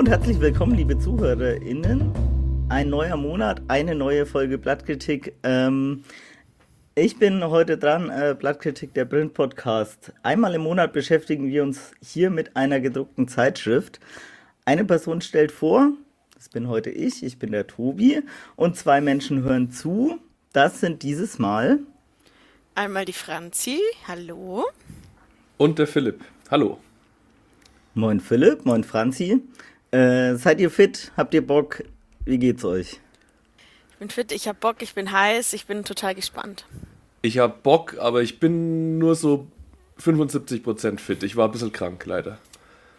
[0.00, 2.10] Und herzlich willkommen, liebe ZuhörerInnen.
[2.70, 5.34] Ein neuer Monat, eine neue Folge Blattkritik.
[5.42, 6.04] Ähm,
[6.94, 10.14] ich bin heute dran, äh, Blattkritik der Print Podcast.
[10.22, 14.00] Einmal im Monat beschäftigen wir uns hier mit einer gedruckten Zeitschrift.
[14.64, 15.92] Eine Person stellt vor,
[16.34, 18.22] das bin heute ich, ich bin der Tobi,
[18.56, 20.18] und zwei Menschen hören zu.
[20.54, 21.78] Das sind dieses Mal
[22.74, 23.78] einmal die Franzi,
[24.08, 24.64] hallo.
[25.58, 26.78] Und der Philipp, hallo.
[27.92, 29.42] Moin Philipp, moin Franzi.
[29.92, 31.12] Äh, seid ihr fit?
[31.16, 31.82] Habt ihr Bock?
[32.24, 33.00] Wie geht's euch?
[33.90, 36.64] Ich bin fit, ich hab Bock, ich bin heiß, ich bin total gespannt.
[37.22, 39.46] Ich hab Bock, aber ich bin nur so
[40.00, 41.22] 75% fit.
[41.22, 42.38] Ich war ein bisschen krank, leider.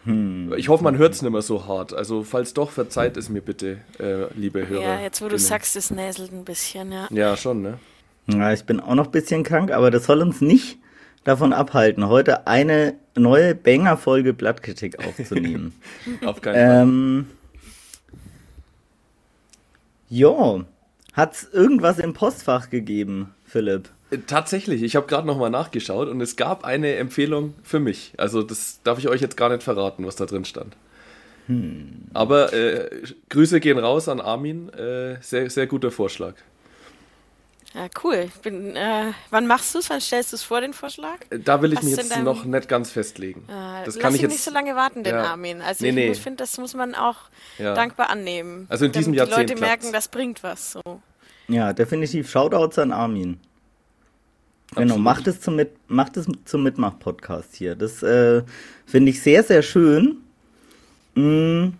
[0.04, 0.52] Hm.
[0.56, 1.92] Ich hoffe, man hört es nicht mehr so hart.
[1.92, 4.82] Also, falls doch, verzeiht es mir bitte, äh, liebe Hörer.
[4.82, 7.08] Ja, jetzt wo du sagst, es näselt ein bisschen, ja.
[7.10, 7.78] Ja, schon, ne?
[8.26, 10.78] Ja, ich bin auch noch ein bisschen krank, aber das soll uns nicht
[11.24, 15.74] davon abhalten, heute eine neue Banger-Folge Blattkritik aufzunehmen.
[16.24, 16.82] Auf keinen Fall.
[16.82, 17.26] Ähm,
[20.08, 20.64] jo,
[21.12, 23.90] hat's irgendwas im Postfach gegeben, Philipp?
[24.10, 28.12] Äh, tatsächlich, ich habe gerade nochmal nachgeschaut und es gab eine Empfehlung für mich.
[28.18, 30.76] Also das darf ich euch jetzt gar nicht verraten, was da drin stand.
[31.46, 32.04] Hm.
[32.12, 32.88] Aber äh,
[33.28, 34.68] Grüße gehen raus an Armin.
[34.70, 36.34] Äh, sehr, sehr guter Vorschlag.
[37.74, 38.30] Ja, cool.
[38.42, 39.88] Bin, äh, wann machst du es?
[39.88, 41.18] Wann stellst du es vor, den Vorschlag?
[41.30, 43.44] Da will ich mich jetzt noch nicht ganz festlegen.
[43.48, 45.24] Äh, das kann ich jetzt nicht so lange warten, den ja.
[45.24, 45.62] Armin.
[45.62, 46.14] Also nee, ich nee.
[46.14, 47.16] finde, das muss man auch
[47.58, 47.74] ja.
[47.74, 48.66] dankbar annehmen.
[48.68, 49.48] Also in diesem Jahrzehnt.
[49.48, 50.72] Die Leute merken, das bringt was.
[50.72, 51.00] So.
[51.48, 52.30] Ja, definitiv.
[52.30, 53.40] Shoutouts an Armin.
[54.74, 57.74] Genau, macht es zum, Mit macht es zum Mitmach-Podcast hier.
[57.74, 58.42] Das äh,
[58.86, 60.18] finde ich sehr, sehr schön.
[61.14, 61.74] Mm.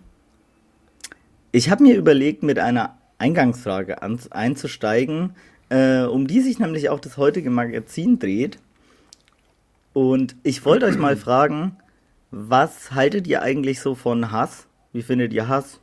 [1.51, 5.35] Ich habe mir überlegt, mit einer Eingangsfrage einzusteigen,
[5.73, 8.59] äh, um die sich nämlich auch das heutige Magazin dreht.
[9.93, 11.77] Und ich wollte euch mal fragen,
[12.29, 14.67] was haltet ihr eigentlich so von Hass?
[14.91, 15.79] Wie findet ihr Hass?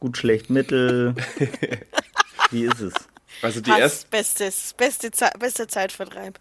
[0.00, 1.14] Gut, schlecht, mittel?
[2.50, 2.92] Wie ist es?
[3.40, 6.38] Also die erste bestes, beste, beste Zeitvertreib.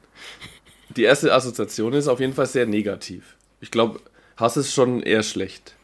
[0.96, 3.36] die erste Assoziation ist auf jeden Fall sehr negativ.
[3.60, 4.00] Ich glaube,
[4.38, 5.76] Hass ist schon eher schlecht.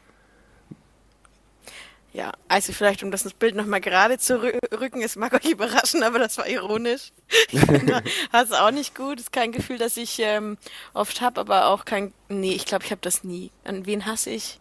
[2.14, 6.18] Ja, also vielleicht, um das Bild nochmal gerade zu rücken, es mag euch überraschen, aber
[6.18, 7.12] das war ironisch.
[8.32, 10.56] Hass auch nicht gut, ist kein Gefühl, das ich ähm,
[10.94, 13.50] oft habe, aber auch kein, nee, ich glaube, ich habe das nie.
[13.64, 14.58] An wen hasse ich?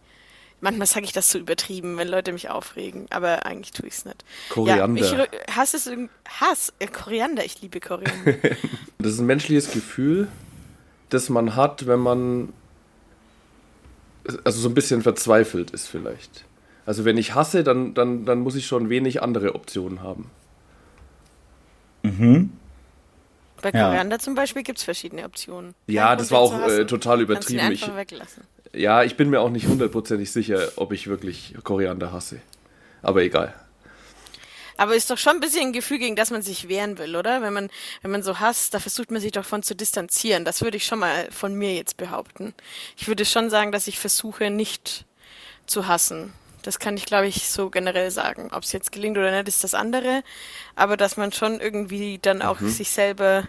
[0.60, 4.04] Manchmal sage ich das so übertrieben, wenn Leute mich aufregen, aber eigentlich tue ich es
[4.04, 4.24] nicht.
[4.50, 5.00] Koriander.
[5.00, 5.90] Ja, ich hasse es,
[6.40, 8.34] Hass, äh, Koriander, ich liebe Koriander.
[8.98, 10.28] das ist ein menschliches Gefühl,
[11.08, 12.52] das man hat, wenn man
[14.44, 16.44] also so ein bisschen verzweifelt ist vielleicht.
[16.88, 20.30] Also wenn ich hasse, dann, dann, dann muss ich schon wenig andere Optionen haben.
[22.02, 22.50] Mhm.
[23.60, 24.18] Bei Koriander ja.
[24.18, 25.74] zum Beispiel gibt es verschiedene Optionen.
[25.86, 27.72] Ja, das war auch äh, total übertrieben.
[27.72, 27.86] Ich.
[28.72, 32.40] Ja, ich bin mir auch nicht hundertprozentig sicher, ob ich wirklich Koriander hasse.
[33.02, 33.52] Aber egal.
[34.78, 37.42] Aber ist doch schon ein bisschen ein Gefühl, gegen das man sich wehren will, oder?
[37.42, 37.68] Wenn man,
[38.00, 40.46] wenn man so hasst, da versucht man sich doch von zu distanzieren.
[40.46, 42.54] Das würde ich schon mal von mir jetzt behaupten.
[42.96, 45.04] Ich würde schon sagen, dass ich versuche, nicht
[45.66, 46.32] zu hassen.
[46.62, 48.50] Das kann ich, glaube ich, so generell sagen.
[48.52, 50.22] Ob es jetzt gelingt oder nicht, ist das andere.
[50.74, 52.68] Aber dass man schon irgendwie dann auch mhm.
[52.68, 53.44] sich selber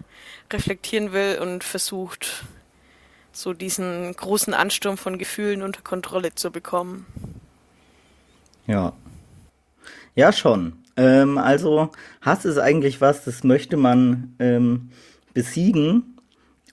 [0.51, 2.43] reflektieren will und versucht,
[3.31, 7.05] so diesen großen Ansturm von Gefühlen unter Kontrolle zu bekommen.
[8.67, 8.93] Ja.
[10.15, 10.73] Ja, schon.
[10.97, 14.91] Ähm, also, Hass ist eigentlich was, das möchte man ähm,
[15.33, 16.17] besiegen.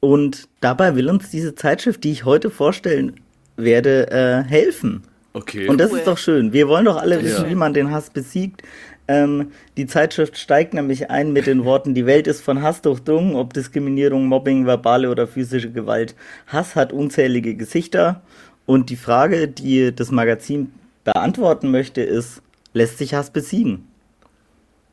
[0.00, 3.20] Und dabei will uns diese Zeitschrift, die ich heute vorstellen
[3.56, 5.04] werde, äh, helfen.
[5.36, 5.68] Okay.
[5.68, 5.98] Und das cool.
[5.98, 6.54] ist doch schön.
[6.54, 7.50] Wir wollen doch alle wissen, ja.
[7.50, 8.62] wie man den Hass besiegt.
[9.06, 13.36] Ähm, die Zeitschrift steigt nämlich ein mit den Worten, die Welt ist von Hass durchdrungen,
[13.36, 16.14] ob Diskriminierung, Mobbing, verbale oder physische Gewalt.
[16.46, 18.22] Hass hat unzählige Gesichter.
[18.64, 20.72] Und die Frage, die das Magazin
[21.04, 22.40] beantworten möchte, ist,
[22.72, 23.86] lässt sich Hass besiegen?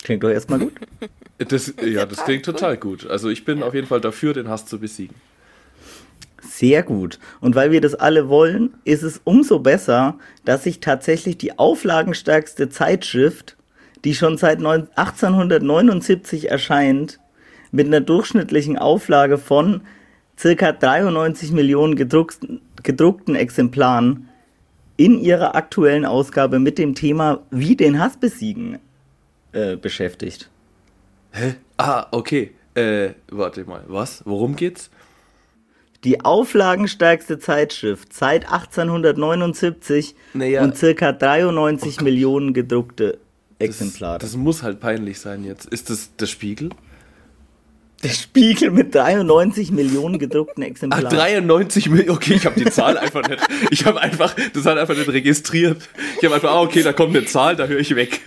[0.03, 0.73] Klingt doch erstmal gut.
[1.37, 3.07] Das, ja, das klingt total gut.
[3.09, 5.15] Also ich bin auf jeden Fall dafür, den Hass zu besiegen.
[6.47, 7.19] Sehr gut.
[7.41, 12.69] Und weil wir das alle wollen, ist es umso besser, dass sich tatsächlich die auflagenstärkste
[12.69, 13.57] Zeitschrift,
[14.03, 17.19] die schon seit 1879 erscheint,
[17.71, 19.81] mit einer durchschnittlichen Auflage von
[20.37, 24.29] circa 93 Millionen gedruckten, gedruckten Exemplaren
[24.97, 28.79] in ihrer aktuellen Ausgabe mit dem Thema Wie den Hass besiegen
[29.53, 30.49] äh, beschäftigt.
[31.31, 31.55] Hä?
[31.77, 32.51] Ah, okay.
[32.75, 34.23] Äh, warte mal, was?
[34.25, 34.89] Worum geht's?
[36.03, 40.63] Die auflagenstärkste Zeitschrift seit 1879 naja.
[40.63, 43.19] und circa 93 oh Millionen gedruckte
[43.59, 44.19] Exemplare.
[44.19, 45.65] Das, das, muss halt peinlich sein jetzt.
[45.65, 46.69] Ist das der Spiegel?
[48.03, 51.05] Der Spiegel mit 93 Millionen gedruckten Exemplaren.
[51.07, 52.17] Ach, 93 Millionen.
[52.17, 53.41] Okay, ich habe die Zahl einfach nicht.
[53.71, 55.89] Ich habe einfach, das hat einfach nicht registriert.
[56.17, 58.21] Ich habe einfach, ah, okay, da kommt eine Zahl, da höre ich weg.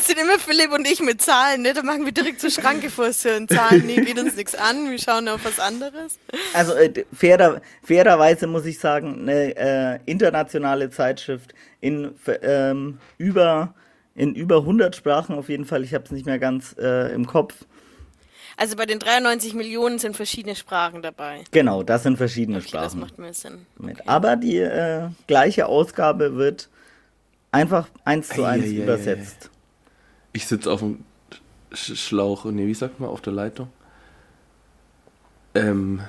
[0.00, 1.74] Sind immer Philipp und ich mit Zahlen, ne?
[1.74, 3.10] Da machen wir direkt zur Schranke vor.
[3.10, 3.46] Zahlen,
[3.86, 4.90] nee, geht uns nichts an.
[4.90, 6.18] Wir schauen auf was anderes.
[6.54, 13.74] Also äh, fairer, fairerweise muss ich sagen, eine äh, internationale Zeitschrift in ähm, über
[14.14, 15.84] in über 100 Sprachen auf jeden Fall.
[15.84, 17.54] Ich habe es nicht mehr ganz äh, im Kopf.
[18.58, 21.44] Also bei den 93 Millionen sind verschiedene Sprachen dabei.
[21.52, 22.84] Genau, das sind verschiedene Okay, Sprachen.
[22.84, 23.66] das macht mehr Sinn.
[23.78, 24.00] mit.
[24.00, 24.08] Okay.
[24.08, 26.68] Aber die äh, gleiche Ausgabe wird
[27.52, 28.82] einfach eins zu eins Eieieiei.
[28.82, 29.50] übersetzt.
[30.32, 31.04] Ich sitze auf dem
[31.72, 33.68] Sch Schlauch, nee, wie sagt man, auf der Leitung?
[35.54, 36.00] Ähm.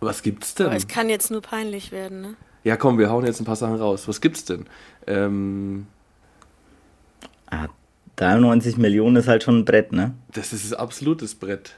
[0.00, 0.66] Was gibt's denn?
[0.66, 2.34] Aber es kann jetzt nur peinlich werden, ne?
[2.62, 4.06] Ja, komm, wir hauen jetzt ein paar Sachen raus.
[4.06, 4.66] Was gibt's denn?
[5.06, 5.86] Ähm,
[7.50, 7.68] Ah,
[8.18, 10.12] 93 Millionen ist halt schon ein Brett, ne?
[10.32, 11.76] das ist ein absolutes Brett.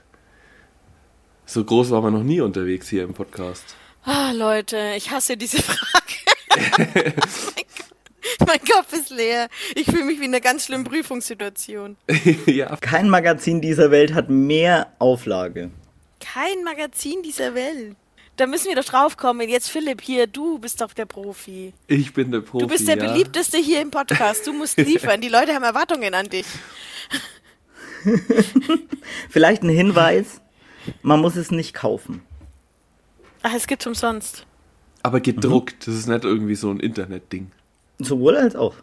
[1.45, 3.77] So groß war man noch nie unterwegs hier im Podcast.
[4.05, 7.13] Ah, Leute, ich hasse diese Frage.
[8.47, 9.49] mein, Kopf ist leer.
[9.75, 11.99] Ich fühle mich wie in einer ganz schlimmen Prüfungssituation.
[12.47, 15.71] ja, Kein Magazin dieser Welt hat mehr Auflage.
[16.21, 17.97] Kein Magazin dieser Welt.
[18.41, 19.47] Da müssen wir doch drauf kommen.
[19.51, 21.75] Jetzt Philipp, hier, du bist doch der Profi.
[21.87, 22.65] ich bin der Profi.
[22.65, 23.07] Du bist der ja.
[23.07, 24.47] beliebteste hier im Podcast.
[24.47, 25.21] Du musst liefern.
[25.21, 26.47] Die Leute haben Erwartungen an dich.
[29.29, 30.41] Vielleicht ein Hinweis,
[31.03, 32.23] man muss es nicht kaufen.
[33.43, 34.47] Ach, es gibt's umsonst.
[35.03, 37.53] Aber gedruckt, das ist nicht irgendwie so ein Internetding.
[37.99, 38.77] Sowohl als auch.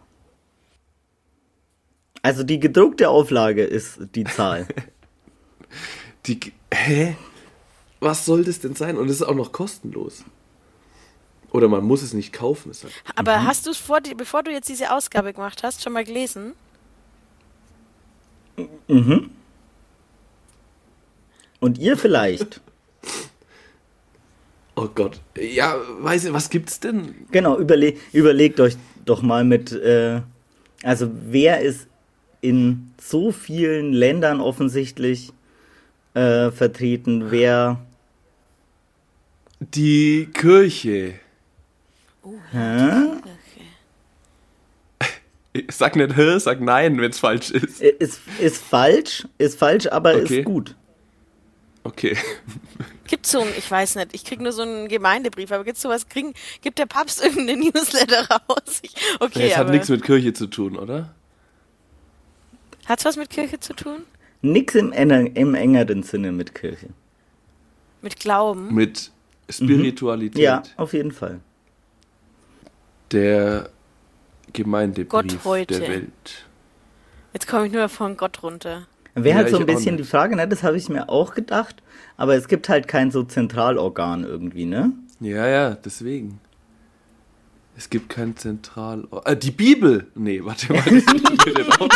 [2.21, 4.67] Also die gedruckte Auflage ist die Zahl.
[6.27, 6.39] Die,
[6.71, 7.15] hä?
[7.99, 8.97] Was soll das denn sein?
[8.97, 10.23] Und es ist auch noch kostenlos.
[11.51, 12.71] Oder man muss es nicht kaufen.
[12.71, 12.93] Ist halt.
[13.15, 13.81] Aber hast du es
[14.17, 16.53] bevor du jetzt diese Ausgabe gemacht hast, schon mal gelesen?
[18.87, 19.29] mhm.
[21.59, 22.61] Und ihr vielleicht.
[24.79, 25.19] Oh Gott.
[25.35, 27.15] Ja, weiß ich, was gibt's denn?
[27.31, 30.21] Genau, überle überlegt euch doch mal mit, äh,
[30.83, 31.87] also wer ist
[32.41, 35.33] in so vielen Ländern offensichtlich
[36.13, 37.79] äh, vertreten, wer
[39.59, 41.19] Die Kirche.
[42.51, 43.03] hä?
[45.53, 47.81] Ich Sag nicht hä, sag nein, wenn es falsch ist.
[47.81, 50.39] ist, ist falsch, ist falsch, aber Okay.
[50.39, 50.75] ist gut.
[51.83, 52.15] Okay.
[53.07, 56.09] Gibt's so ein, ich weiß nicht, ich krieg nur so einen Gemeindebrief, aber gibt's sowas,
[56.09, 58.79] kriegen, gibt der Papst irgendeine Newsletter raus?
[58.81, 61.15] Ich, okay, Es hat aber nichts mit Kirche zu tun, oder?
[62.85, 64.03] hat's was mit Kirche zu tun?
[64.41, 66.89] Nix im, im engeren Sinne mit Kirche.
[68.01, 68.73] Mit Glauben?
[68.73, 69.11] Mit
[69.49, 70.41] Spiritualität.
[70.41, 71.39] Ja, auf jeden Fall.
[73.11, 73.69] Der
[74.53, 75.79] Gemeindebrief Gott heute.
[75.79, 76.45] der Welt.
[77.33, 78.87] Jetzt komme ich nur von Gott runter.
[79.13, 80.47] Wäre Ja, halt so ein bisschen die Frage, ne?
[80.47, 81.81] Das habe ich mir auch gedacht.
[82.17, 84.91] Aber es gibt halt kein so Zentralorgan irgendwie, ne?
[85.19, 86.39] Ja, ja, deswegen.
[87.75, 89.07] Es gibt kein Zentral...
[89.25, 90.07] Äh, die Bibel!
[90.15, 90.81] Nee, warte mal.
[91.03, 91.05] Das
[91.43, 91.89] geht nicht auf.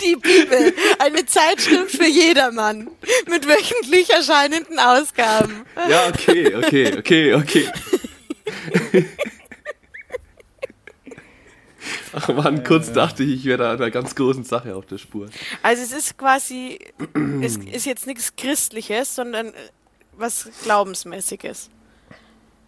[0.00, 2.90] Die Bibel, eine Zeitschrift für jedermann,
[3.28, 5.64] mit wöchentlich erscheinenden Ausgaben.
[5.88, 7.68] ja, okay, okay, okay, okay.
[12.12, 15.28] Ach man, kurz dachte ich, ich wäre da einer ganz großen Sache auf der Spur.
[15.62, 16.78] Also es ist quasi,
[17.42, 19.52] es ist jetzt nichts Christliches, sondern
[20.12, 21.70] was Glaubensmäßiges.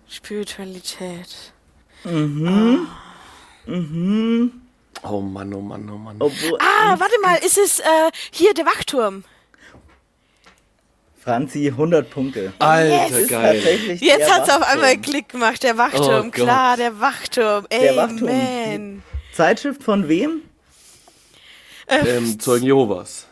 [0.09, 1.53] Spiritualität.
[2.05, 2.81] Oh
[5.03, 6.17] Mann, oh Mann, oh Mann.
[6.19, 7.85] Obwohl, Ah, warte mal, ist es äh,
[8.33, 9.25] hier der Wachturm?
[11.19, 12.53] Franzi, 100 Punkte.
[12.61, 13.29] Alter, Yes!
[13.29, 13.55] geil.
[13.57, 17.67] Tatsächlich Jetzt der hat's auf einmal Klick gemacht, der Wachturm, Oh klar, der Wachturm.
[17.73, 17.83] Amen.
[17.83, 19.03] Der Wachturm.
[19.33, 20.43] Zeitschrift von wem?
[21.89, 23.27] Ähm, Zeugen Jehovas.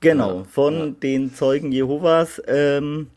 [0.00, 2.40] Genau, von den Zeugen Jehovas.
[2.46, 3.10] Ähm,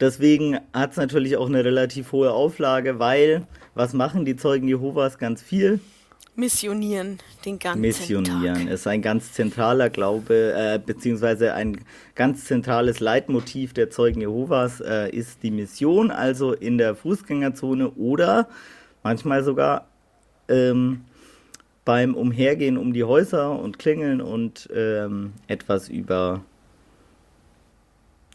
[0.00, 5.18] deswegen hat es natürlich auch eine relativ hohe Auflage, weil was machen die Zeugen Jehovas
[5.18, 5.80] ganz viel?
[6.40, 8.70] Missionieren den ganzen Missionieren Tag.
[8.70, 15.10] ist ein ganz zentraler Glaube, äh, beziehungsweise ein ganz zentrales Leitmotiv der Zeugen Jehovas äh,
[15.10, 18.48] ist die Mission, also in der Fußgängerzone oder
[19.02, 19.86] manchmal sogar
[20.48, 21.02] ähm,
[21.84, 26.42] beim Umhergehen um die Häuser und Klingeln und ähm, etwas über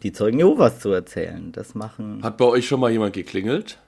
[0.02, 1.52] die Zeugen Jehovas zu erzählen.
[1.52, 2.22] Das machen.
[2.22, 3.78] Hat bei euch schon mal jemand geklingelt?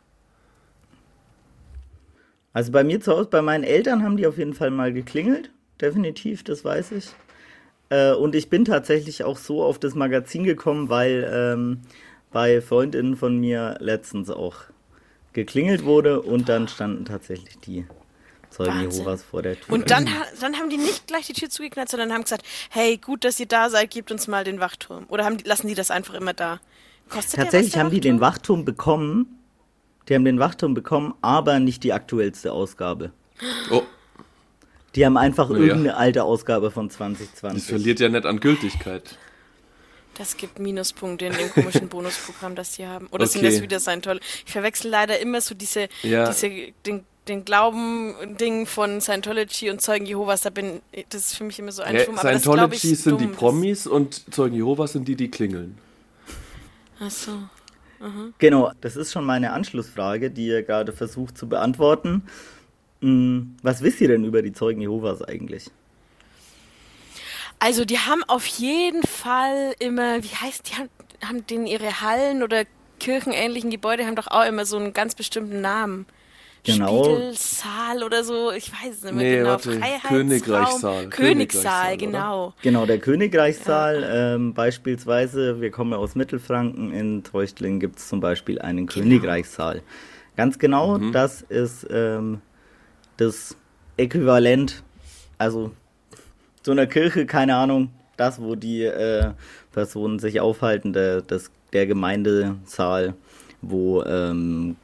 [2.53, 5.51] Also bei mir zu Hause, bei meinen Eltern haben die auf jeden Fall mal geklingelt.
[5.81, 7.11] Definitiv, das weiß ich.
[7.91, 11.81] Äh, und ich bin tatsächlich auch so auf das Magazin gekommen, weil ähm,
[12.33, 14.57] bei Freundinnen von mir letztens auch
[15.33, 17.87] geklingelt wurde und dann standen tatsächlich die
[18.51, 19.75] Zeugen Jehovas vor der Tür.
[19.75, 20.09] Und dann,
[20.41, 23.47] dann haben die nicht gleich die Tür zugeknallt, sondern haben gesagt, hey, gut, dass ihr
[23.47, 25.05] da seid, gebt uns mal den Wachturm.
[25.09, 26.61] Oder haben die, lassen die das einfach immer da?
[27.09, 29.38] Kostet Tatsächlich was, haben die den Wachturm bekommen.
[30.09, 33.13] Die haben den Wachturm bekommen, aber nicht die aktuellste Ausgabe.
[33.71, 33.83] Oh.
[34.95, 35.57] Die haben einfach ja.
[35.57, 37.61] irgendeine alte Ausgabe von 2020.
[37.61, 39.19] Das verliert ja nicht an Gültigkeit.
[40.15, 43.07] Das gibt Minuspunkte in dem komischen Bonusprogramm, das die haben.
[43.09, 43.33] Oder okay.
[43.33, 44.19] sind das wieder sein toll?
[44.45, 46.27] Ich verwechsel leider immer so diese, ja.
[46.27, 50.41] diese den, den Glauben-Ding von Scientology und Zeugen Jehovas.
[50.41, 52.17] Da bin, das ist für mich immer so ein ja, Schwumm.
[52.17, 55.79] Scientology das, sind die Promis und Zeugen Jehovas sind die, die klingeln.
[56.99, 57.39] Ach so.
[58.01, 58.35] Mhm.
[58.39, 62.23] Genau, das ist schon meine Anschlussfrage, die ihr gerade versucht zu beantworten.
[63.01, 65.71] Hm, was wisst ihr denn über die Zeugen Jehovas eigentlich?
[67.61, 70.89] Also die haben auf jeden Fall immer, wie heißt die, haben,
[71.25, 72.65] haben denen ihre Hallen oder
[73.01, 76.07] kirchenähnlichen Gebäude haben doch auch immer so einen ganz bestimmten Namen.
[76.75, 77.05] Genau.
[77.05, 79.51] Spiegelsaal oder so, ich weiß es nicht mehr nee, genau.
[79.51, 81.09] Warte, Königreichssaal.
[81.09, 82.55] Königssaal, genau.
[82.63, 84.03] Genau, der Königreichssaal.
[84.03, 84.35] Ja.
[84.35, 89.03] Ähm, beispielsweise, wir kommen ja aus Mittelfranken, in Treuchtlingen gibt es zum Beispiel einen genau.
[89.03, 89.83] Königreichssaal.
[90.37, 91.13] Ganz genau, mhm.
[91.13, 92.41] das ist ähm,
[93.17, 93.57] das
[93.97, 94.83] Äquivalent,
[95.39, 95.73] also
[96.63, 99.33] so einer Kirche, keine Ahnung, das, wo die äh,
[99.73, 103.15] Personen sich aufhalten, der, das, der Gemeindesaal,
[103.63, 104.77] wo ähm,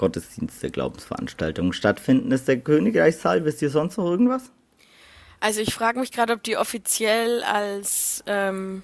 [0.00, 3.44] Gottesdienste, Glaubensveranstaltungen stattfinden, ist der Königreichssaal.
[3.44, 4.50] Wisst ihr sonst noch irgendwas?
[5.40, 8.82] Also ich frage mich gerade, ob die offiziell als ähm,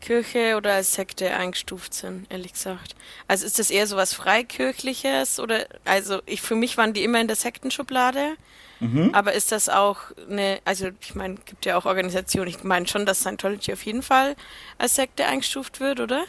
[0.00, 2.94] Kirche oder als Sekte eingestuft sind, ehrlich gesagt.
[3.26, 7.20] Also ist das eher so was Freikirchliches oder also ich für mich waren die immer
[7.20, 8.36] in der Sektenschublade.
[8.78, 9.10] Mhm.
[9.14, 9.98] Aber ist das auch
[10.30, 14.02] eine, also ich meine, gibt ja auch Organisationen, ich meine schon, dass Scientology auf jeden
[14.02, 14.36] Fall
[14.78, 16.24] als Sekte eingestuft wird, oder?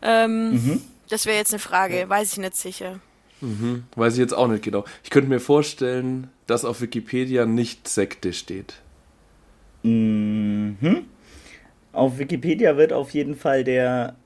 [0.00, 0.82] Ähm, mhm.
[1.08, 2.08] Das wäre jetzt eine Frage, ja.
[2.08, 3.00] weiß ich nicht sicher.
[3.40, 3.84] Mhm.
[3.94, 4.84] Weiß ich jetzt auch nicht genau.
[5.04, 8.74] Ich könnte mir vorstellen, dass auf Wikipedia nicht Sekte steht.
[9.82, 11.04] Mhm.
[11.92, 14.16] Auf Wikipedia wird auf jeden Fall der,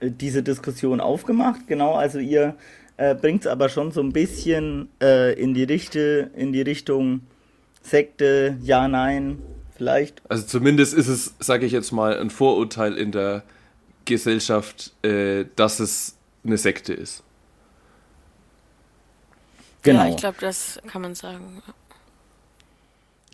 [0.00, 1.66] äh, diese Diskussion aufgemacht.
[1.66, 2.54] Genau, also ihr
[2.96, 7.20] äh, bringt es aber schon so ein bisschen äh, in, die Richte, in die Richtung
[7.82, 9.38] Sekte, ja, nein,
[9.76, 10.22] vielleicht.
[10.28, 13.42] Also zumindest ist es, sage ich jetzt mal, ein Vorurteil in der
[14.04, 17.22] Gesellschaft, äh, dass es eine Sekte ist.
[19.82, 20.04] Genau.
[20.04, 21.62] Ja, ich glaube, das kann man sagen.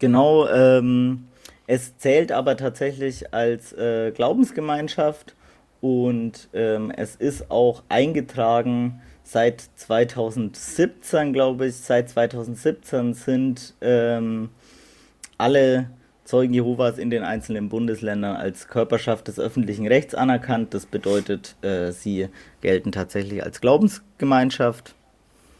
[0.00, 1.28] Genau, ähm,
[1.66, 5.34] es zählt aber tatsächlich als äh, Glaubensgemeinschaft
[5.80, 11.76] und ähm, es ist auch eingetragen seit 2017, glaube ich.
[11.76, 14.48] Seit 2017 sind ähm,
[15.36, 15.90] alle
[16.28, 20.74] Zeugen Jehovas in den einzelnen Bundesländern als Körperschaft des öffentlichen Rechts anerkannt.
[20.74, 22.28] Das bedeutet, äh, sie
[22.60, 24.94] gelten tatsächlich als Glaubensgemeinschaft.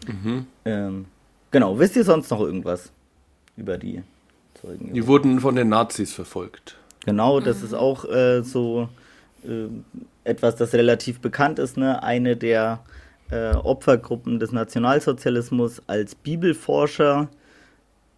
[0.07, 0.47] Mhm.
[0.67, 1.07] Ähm,
[1.53, 2.93] genau, wisst ihr sonst noch irgendwas
[3.57, 4.03] über die
[4.61, 4.93] Zeugen.
[4.93, 6.77] Die wurden von den Nazis verfolgt.
[7.07, 7.65] Genau, das mhm.
[7.65, 8.91] ist auch äh, so
[9.45, 9.69] äh,
[10.25, 11.79] etwas, das relativ bekannt ist.
[11.79, 12.03] Ne?
[12.03, 12.81] Eine der
[13.31, 17.31] äh, Opfergruppen des Nationalsozialismus als Bibelforscher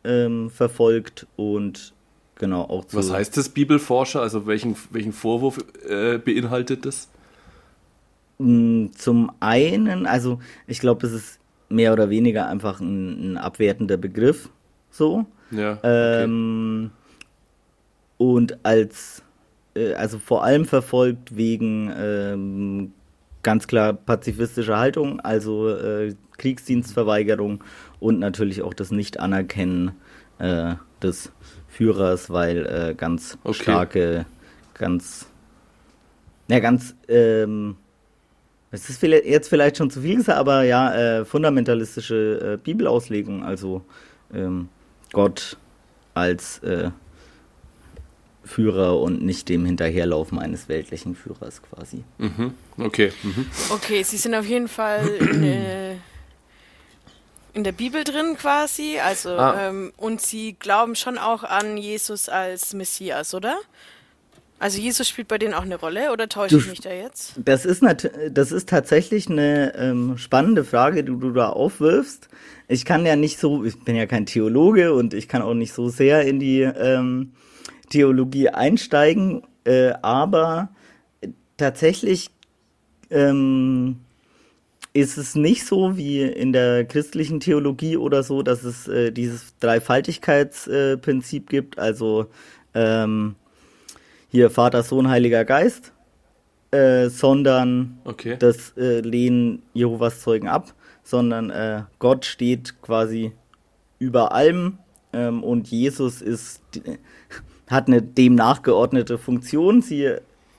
[0.02, 1.92] ähm, verfolgt und
[2.40, 2.96] genau auch zu.
[2.96, 4.20] Was heißt das Bibelforscher?
[4.20, 7.08] Also welchen, welchen Vorwurf äh, beinhaltet das?
[8.38, 13.96] Mm, zum einen, also ich glaube, es ist mehr oder weniger einfach ein, ein abwertender
[13.96, 14.48] Begriff.
[14.90, 15.26] So.
[15.52, 15.74] Ja.
[15.74, 16.24] Okay.
[16.24, 16.90] Ähm,
[18.18, 19.22] und als,
[19.76, 22.92] äh, also vor allem verfolgt wegen ähm,
[23.42, 27.62] ganz klar pazifistischer Haltung, also äh, Kriegsdienstverweigerung
[28.00, 29.92] und natürlich auch das Nicht-Anerkennen
[30.38, 31.32] äh, des
[31.70, 33.62] Führers, weil äh, ganz okay.
[33.62, 34.26] starke,
[34.74, 35.26] ganz,
[36.48, 37.76] ja, ganz, ähm,
[38.72, 43.82] es ist jetzt vielleicht schon zu viel gesagt, aber ja, äh, fundamentalistische äh, Bibelauslegung, also
[44.34, 44.68] ähm,
[45.12, 45.56] Gott
[46.14, 46.90] als äh,
[48.44, 52.02] Führer und nicht dem Hinterherlaufen eines weltlichen Führers quasi.
[52.18, 52.54] Mhm.
[52.78, 53.12] Okay.
[53.22, 53.46] Mhm.
[53.70, 55.89] Okay, Sie sind auf jeden Fall
[57.54, 59.68] in, der Bibel drin quasi, also ah.
[59.68, 63.56] ähm, und Sie glauben schon auch an Jesus als Messias, oder?
[64.60, 67.32] Also Jesus spielt bei denen auch eine Rolle oder täusche ich mich da jetzt?
[67.42, 67.82] Das ist,
[68.30, 72.28] das ist tatsächlich eine ähm, spannende Frage, die du da aufwirfst.
[72.68, 75.72] Ich kann ja nicht so, ich bin ja kein Theologe und ich kann auch nicht
[75.72, 77.32] so sehr in die ähm,
[77.88, 80.68] Theologie einsteigen, äh, aber
[81.56, 82.30] tatsächlich
[83.08, 84.00] ähm,
[84.92, 89.56] ist es nicht so wie in der christlichen Theologie oder so, dass es äh, dieses
[89.58, 92.26] Dreifaltigkeitsprinzip äh, gibt, also
[92.74, 93.36] ähm,
[94.28, 95.92] hier Vater, Sohn, Heiliger Geist,
[96.72, 98.36] äh, sondern okay.
[98.38, 103.32] das äh, lehnen Jehovas Zeugen ab, sondern äh, Gott steht quasi
[103.98, 104.78] über allem
[105.12, 106.62] ähm, und Jesus ist,
[107.68, 109.82] hat eine dem nachgeordnete Funktion.
[109.82, 110.14] Sie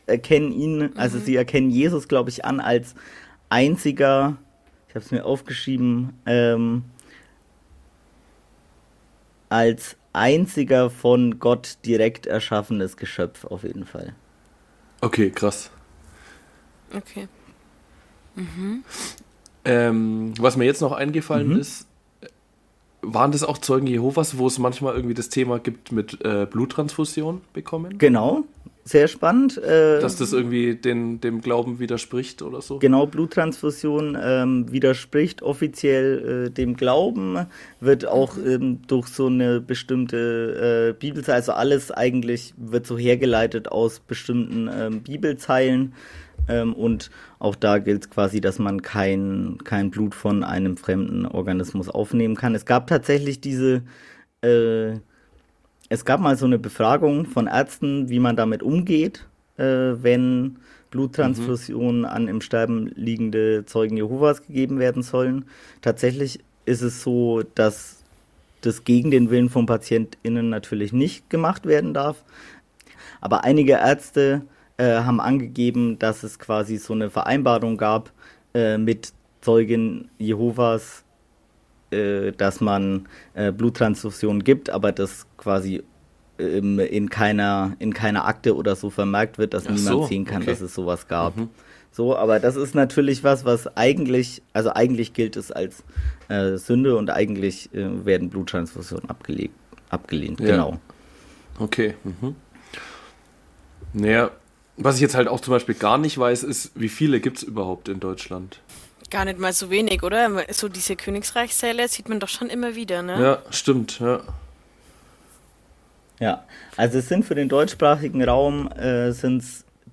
[0.06, 1.24] erkennen ihn, also mhm.
[1.24, 2.96] sie erkennen Jesus, glaube ich, an als
[3.52, 4.38] einziger,
[4.88, 6.86] ich habe es mir aufgeschrieben, ähm,
[9.50, 14.16] als einziger von Gott direkt erschaffenes Geschöpf auf jeden Fall.
[15.02, 15.70] Okay, krass.
[16.94, 17.28] Okay.
[18.36, 18.84] Mhm.
[19.66, 21.60] Ähm, was mir jetzt noch eingefallen mhm.
[21.60, 21.88] ist,
[23.02, 27.42] waren das auch Zeugen Jehovas, wo es manchmal irgendwie das Thema gibt mit äh, Bluttransfusion
[27.54, 27.98] bekommen?
[27.98, 28.44] Genau,
[28.84, 29.58] sehr spannend.
[29.58, 32.80] Äh, Dass das irgendwie den, dem Glauben widerspricht oder so?
[32.80, 37.46] Genau, Bluttransfusion ähm, widerspricht offiziell äh, dem Glauben,
[37.80, 43.72] wird auch ähm, durch so eine bestimmte äh, Bibelzeile, also alles eigentlich wird so hergeleitet
[43.72, 45.94] aus bestimmten ähm, Bibelzeilen.
[46.52, 51.26] Ähm, und auch da gilt es quasi, dass man kein, kein Blut von einem fremden
[51.26, 52.56] Organismus aufnehmen kann.
[52.56, 53.84] Es gab tatsächlich diese,
[54.42, 54.94] äh,
[55.90, 59.28] es gab mal so eine Befragung von Ärzten, wie man damit umgeht,
[59.58, 60.58] äh, wenn
[60.92, 62.06] Bluttransfusionen mhm.
[62.06, 65.46] an im Sterben liegende Zeugen Jehovas gegeben werden sollen.
[65.82, 68.04] Tatsächlich ist es so, dass
[68.62, 72.24] das gegen den Willen von PatientInnen natürlich nicht gemacht werden darf.
[73.20, 74.44] Aber einige Ärzte
[74.78, 78.12] äh, haben angegeben, dass es quasi so eine Vereinbarung gab
[78.54, 81.04] äh, mit Zeugen Jehovas,
[81.92, 85.84] äh, dass man äh, Bluttransfusion gibt, aber das quasi
[86.40, 90.26] ähm, in, keiner, in keiner Akte oder so vermerkt wird, dass Ach niemand so, sehen
[90.26, 90.52] kann, okay.
[90.52, 91.38] dass es sowas gab.
[91.38, 91.50] Mhm.
[91.92, 95.84] So, aber das ist natürlich was, was eigentlich, also eigentlich gilt es als
[96.30, 99.54] äh, Sünde und eigentlich äh, werden Bluttransfusionen abgelegt,
[99.90, 100.40] abgelehnt.
[100.40, 100.46] Ja.
[100.46, 100.80] Genau.
[101.60, 101.96] Okay.
[102.04, 102.36] Mhm.
[103.94, 104.32] Naja,
[104.84, 107.44] was ich jetzt halt auch zum Beispiel gar nicht weiß, ist, wie viele gibt es
[107.44, 108.60] überhaupt in Deutschland?
[109.10, 110.46] Gar nicht mal so wenig, oder?
[110.54, 113.22] So diese Königsreichssäle sieht man doch schon immer wieder, ne?
[113.22, 114.22] Ja, stimmt, ja.
[116.20, 116.44] Ja,
[116.78, 119.44] also es sind für den deutschsprachigen Raum äh, sind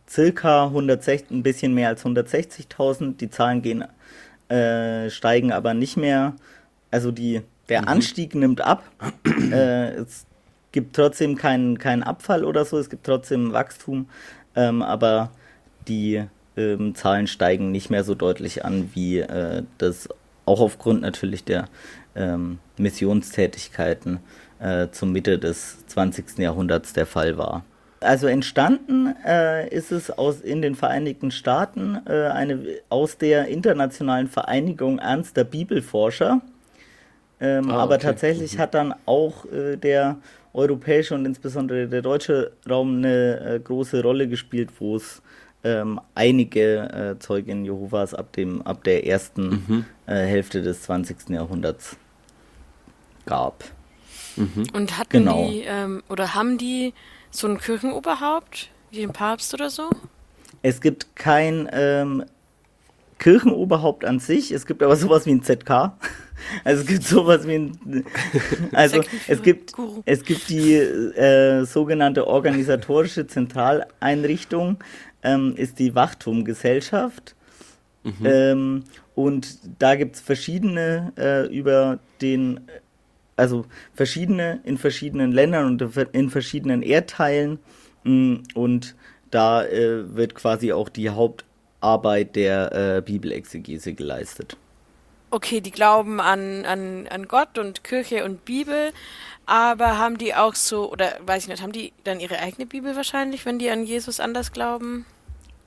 [0.09, 3.17] circa 160, ein bisschen mehr als 160.000.
[3.17, 3.85] Die Zahlen gehen,
[4.49, 6.35] äh, steigen aber nicht mehr.
[6.91, 7.89] Also die, der mhm.
[7.89, 8.85] Anstieg nimmt ab.
[9.51, 10.27] äh, es
[10.73, 14.09] gibt trotzdem keinen keinen Abfall oder so, es gibt trotzdem Wachstum
[14.59, 15.31] ähm, aber
[15.87, 16.25] die
[16.57, 20.09] ähm, Zahlen steigen nicht mehr so deutlich an, wie äh, das
[20.47, 21.67] auch aufgrund natürlich der
[22.17, 24.19] ähm, Missionstätigkeiten
[24.59, 26.39] äh, zur Mitte des 20.
[26.39, 27.65] Jahrhunderts der Fall war.
[28.01, 34.27] Also entstanden äh, ist es aus in den Vereinigten Staaten äh, eine, aus der internationalen
[34.29, 36.41] Vereinigung ernster Bibelforscher.
[37.41, 38.07] Ähm, ah, aber okay.
[38.07, 38.59] tatsächlich mhm.
[38.59, 40.17] hat dann auch äh, der
[40.53, 45.23] europäische und insbesondere der deutsche Raum eine äh, große Rolle gespielt, wo es
[45.65, 49.85] ähm, einige äh, Zeugen Jehovas ab, dem, ab der ersten mhm.
[50.07, 51.31] äh, Hälfte des 20.
[51.31, 51.97] Jahrhunderts
[53.27, 53.65] gab.
[54.37, 54.67] Mhm.
[54.73, 55.49] Und hatten genau.
[55.49, 56.95] die ähm, oder haben die
[57.31, 59.91] so ein Kirchenoberhaupt, wie ein Papst oder so?
[60.63, 62.25] Es gibt kein ähm,
[63.19, 65.93] Kirchenoberhaupt an sich, es gibt aber sowas wie ein ZK.
[66.65, 68.05] Also es gibt sowas wie ein,
[68.73, 74.79] also es gibt, es gibt die äh, sogenannte organisatorische Zentraleinrichtung,
[75.23, 77.35] ähm, ist die Wachturmgesellschaft.
[78.05, 78.15] Mhm.
[78.25, 78.85] Ähm,
[79.15, 82.61] und da gibt es verschiedene äh, über den,
[83.37, 87.59] also verschiedene in verschiedenen Ländern und in verschiedenen Erdteilen.
[88.05, 88.95] Mm, und
[89.31, 94.57] da äh, wird quasi auch die Hauptarbeit der äh, Bibelexegese geleistet
[95.31, 98.93] okay, die glauben an, an, an Gott und Kirche und Bibel,
[99.47, 102.95] aber haben die auch so, oder weiß ich nicht, haben die dann ihre eigene Bibel
[102.97, 105.07] wahrscheinlich, wenn die an Jesus anders glauben?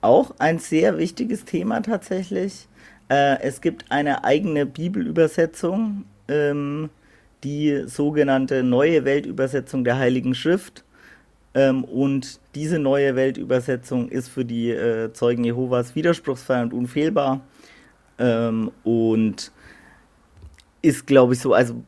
[0.00, 2.68] Auch ein sehr wichtiges Thema tatsächlich.
[3.08, 6.90] Äh, es gibt eine eigene Bibelübersetzung, ähm,
[7.44, 10.84] die sogenannte Neue Weltübersetzung der Heiligen Schrift.
[11.54, 17.40] Ähm, und diese neue Weltübersetzung ist für die äh, Zeugen Jehovas widerspruchsfrei und unfehlbar.
[18.18, 19.52] Ähm, und
[20.82, 21.82] ist, glaube ich, so, also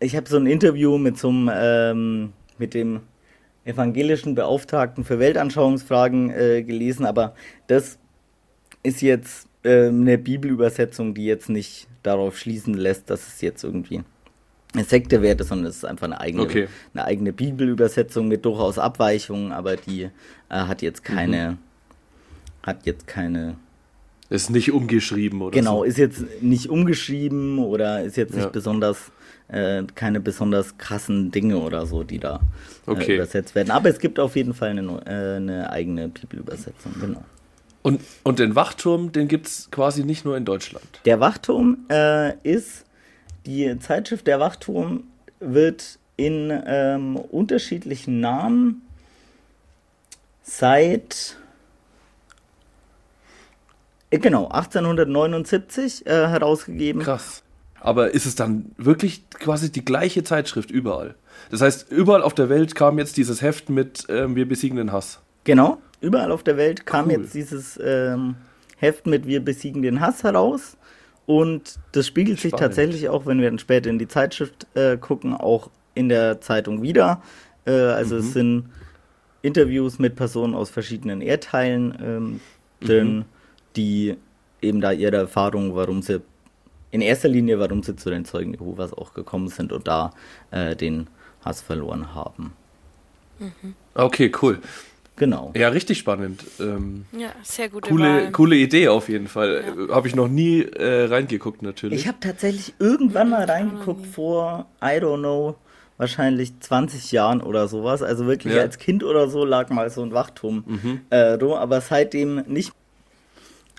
[0.00, 3.00] ich habe so ein Interview mit so einem, ähm, mit dem
[3.64, 7.34] evangelischen Beauftragten für Weltanschauungsfragen äh, gelesen, aber
[7.66, 7.98] das
[8.82, 14.02] ist jetzt äh, eine Bibelübersetzung, die jetzt nicht darauf schließen lässt, dass es jetzt irgendwie
[14.72, 16.68] eine Sekte wäre, sondern es ist einfach eine eigene, okay.
[16.94, 20.10] eine eigene Bibelübersetzung mit durchaus Abweichungen, aber die äh,
[20.48, 21.58] hat jetzt keine, mhm.
[22.62, 23.56] hat jetzt keine
[24.28, 25.84] ist nicht umgeschrieben oder Genau, so.
[25.84, 28.50] ist jetzt nicht umgeschrieben oder ist jetzt nicht ja.
[28.50, 29.12] besonders,
[29.48, 32.40] äh, keine besonders krassen Dinge oder so, die da
[32.86, 33.14] äh, okay.
[33.14, 33.70] übersetzt werden.
[33.70, 37.24] Aber es gibt auf jeden Fall eine, äh, eine eigene Bibelübersetzung, genau.
[37.82, 40.84] Und, und den Wachturm, den gibt es quasi nicht nur in Deutschland.
[41.04, 42.84] Der Wachturm äh, ist,
[43.46, 45.04] die Zeitschrift Der Wachturm
[45.38, 48.82] wird in ähm, unterschiedlichen Namen
[50.42, 51.36] seit
[54.10, 57.02] genau 1879 äh, herausgegeben.
[57.02, 57.42] Krass.
[57.80, 61.14] Aber ist es dann wirklich quasi die gleiche Zeitschrift überall?
[61.50, 64.92] Das heißt, überall auf der Welt kam jetzt dieses Heft mit ähm, Wir besiegen den
[64.92, 65.20] Hass.
[65.44, 67.12] Genau, überall auf der Welt kam cool.
[67.12, 68.36] jetzt dieses ähm,
[68.78, 70.76] Heft mit Wir besiegen den Hass heraus.
[71.26, 72.52] Und das spiegelt Spannend.
[72.52, 76.40] sich tatsächlich auch, wenn wir dann später in die Zeitschrift äh, gucken, auch in der
[76.40, 77.22] Zeitung wieder.
[77.66, 78.20] Äh, also mhm.
[78.20, 78.64] es sind
[79.42, 82.40] Interviews mit Personen aus verschiedenen Erdteilen ähm,
[82.80, 83.24] drin, mhm.
[83.76, 84.16] Die
[84.62, 86.22] eben da ihre Erfahrungen, warum sie
[86.90, 90.12] in erster Linie, warum sie zu den Zeugen Jehovas auch gekommen sind und da
[90.50, 91.08] äh, den
[91.44, 92.52] Hass verloren haben.
[93.38, 93.74] Mhm.
[93.94, 94.60] Okay, cool.
[95.16, 95.52] Genau.
[95.56, 96.44] Ja, richtig spannend.
[96.60, 98.32] Ähm, ja, sehr gute coole, Wahl.
[98.32, 99.64] coole Idee auf jeden Fall.
[99.88, 99.94] Ja.
[99.94, 102.00] Habe ich noch nie äh, reingeguckt natürlich.
[102.00, 105.56] Ich habe tatsächlich irgendwann mal reingeguckt vor, I don't know,
[105.96, 108.02] wahrscheinlich 20 Jahren oder sowas.
[108.02, 108.60] Also wirklich ja.
[108.60, 111.00] als Kind oder so lag mal so ein Wachturm mhm.
[111.10, 112.72] äh, aber seitdem nicht.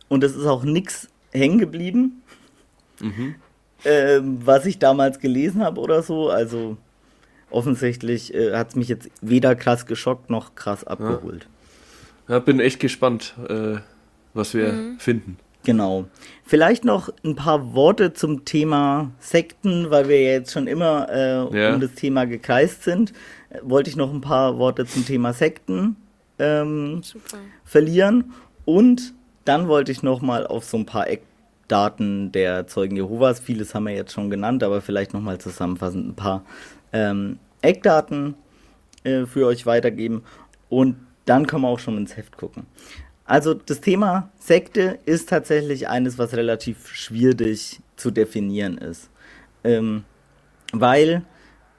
[0.10, 2.22] Und es ist auch nichts hängen geblieben,
[3.02, 3.36] mhm.
[3.84, 6.30] äh, was ich damals gelesen habe oder so.
[6.30, 6.78] Also
[7.50, 11.48] offensichtlich äh, hat es mich jetzt weder krass geschockt noch krass abgeholt.
[12.28, 13.78] Ja, ja bin echt gespannt, äh,
[14.34, 15.00] was wir mhm.
[15.00, 15.38] finden.
[15.63, 16.06] Genau.
[16.46, 21.74] Vielleicht noch ein paar Worte zum Thema Sekten, weil wir jetzt schon immer äh, ja.
[21.74, 23.12] um das Thema gekreist sind.
[23.50, 25.98] Äh, wollte ich noch ein paar Worte zum Thema Sekten
[26.39, 27.02] ähm,
[27.65, 28.34] verlieren.
[28.63, 29.13] Und
[29.48, 33.86] dann wollte ich noch mal auf so ein paar Eckdaten der Zeugen Jehovas, vieles haben
[33.86, 36.44] wir jetzt schon genannt, aber vielleicht noch mal zusammenfassend ein paar
[36.94, 38.36] ähm, Eckdaten
[39.04, 40.24] äh, für euch weitergeben
[40.70, 42.66] und dann können wir auch schon ins Heft gucken.
[43.26, 49.10] Also das Thema Sekte ist tatsächlich eines, was relativ schwierig zu definieren ist.
[49.66, 50.06] Ähm,
[50.72, 51.24] weil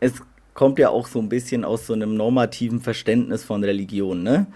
[0.00, 4.22] es kommt ja auch so ein bisschen aus so einem normativen Verständnis von Religion.
[4.22, 4.46] Ne?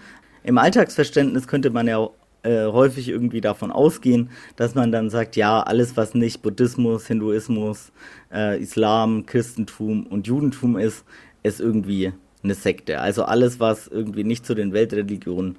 [0.43, 2.09] Im Alltagsverständnis könnte man ja
[2.43, 7.91] äh, häufig irgendwie davon ausgehen, dass man dann sagt, ja, alles, was nicht Buddhismus, Hinduismus,
[8.31, 11.05] äh, Islam, Christentum und Judentum ist,
[11.41, 12.99] ist irgendwie eine Sekte.
[12.99, 15.57] Also alles, was irgendwie nicht zu den Weltreligionen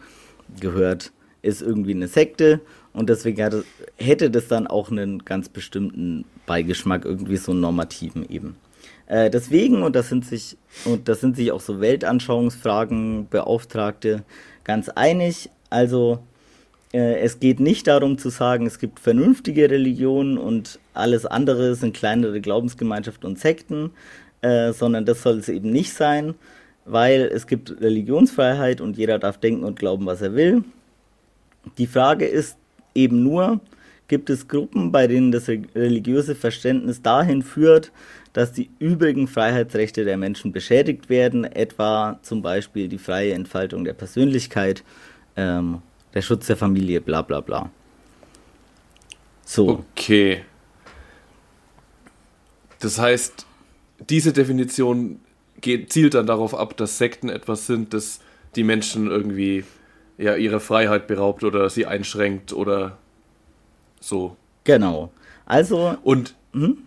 [0.61, 2.61] gehört, ist irgendwie eine Sekte
[2.93, 3.65] und deswegen hatte,
[3.97, 8.57] hätte das dann auch einen ganz bestimmten Beigeschmack, irgendwie so einen normativen eben.
[9.07, 14.25] Äh, deswegen, und das sind sich, und das sind sich auch so Weltanschauungsfragen Beauftragte
[14.65, 16.21] ganz einig, also
[16.99, 22.41] es geht nicht darum zu sagen, es gibt vernünftige Religionen und alles andere sind kleinere
[22.41, 23.91] Glaubensgemeinschaften und Sekten,
[24.43, 26.35] äh, sondern das soll es eben nicht sein,
[26.85, 30.63] weil es gibt Religionsfreiheit und jeder darf denken und glauben, was er will.
[31.79, 32.57] Die Frage ist
[32.95, 33.61] eben nur,
[34.07, 37.91] gibt es Gruppen, bei denen das religiöse Verständnis dahin führt,
[38.35, 43.95] dass die übrigen Freiheitsrechte der Menschen beschädigt werden, etwa zum Beispiel die freie Entfaltung der
[43.95, 44.85] Persönlichkeit
[45.37, 45.83] ähm,
[46.15, 47.71] der Schutz der Familie, bla bla bla.
[49.45, 49.85] So.
[49.93, 50.45] Okay.
[52.81, 53.47] Das heißt,
[54.09, 55.21] diese Definition
[55.61, 58.21] geht, zielt dann darauf ab, dass Sekten etwas sind, das
[58.57, 59.65] die Menschen irgendwie
[60.19, 62.99] ja ihre Freiheit beraubt oder sie einschränkt oder
[64.01, 64.37] so.
[64.65, 65.13] Genau.
[65.47, 65.97] Also.
[66.03, 66.79] Und hm?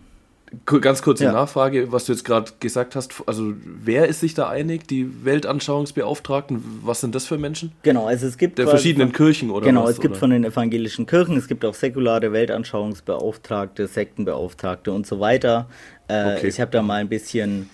[0.64, 1.32] Ganz kurze ja.
[1.32, 3.22] Nachfrage, was du jetzt gerade gesagt hast.
[3.26, 4.86] Also, wer ist sich da einig?
[4.88, 7.72] Die Weltanschauungsbeauftragten, was sind das für Menschen?
[7.82, 8.58] Genau, also es gibt.
[8.58, 10.20] Der verschiedenen von, Kirchen oder Genau, was, es gibt oder?
[10.20, 15.68] von den evangelischen Kirchen, es gibt auch säkulare Weltanschauungsbeauftragte, Sektenbeauftragte und so weiter.
[16.08, 16.48] Äh, okay.
[16.48, 17.68] Ich habe da mal ein bisschen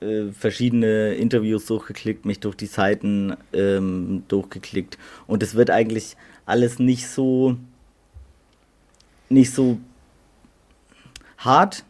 [0.00, 6.16] äh, verschiedene Interviews durchgeklickt, mich durch die Seiten ähm, durchgeklickt und es wird eigentlich
[6.46, 7.56] alles nicht so.
[9.28, 9.78] nicht so
[11.38, 11.84] hart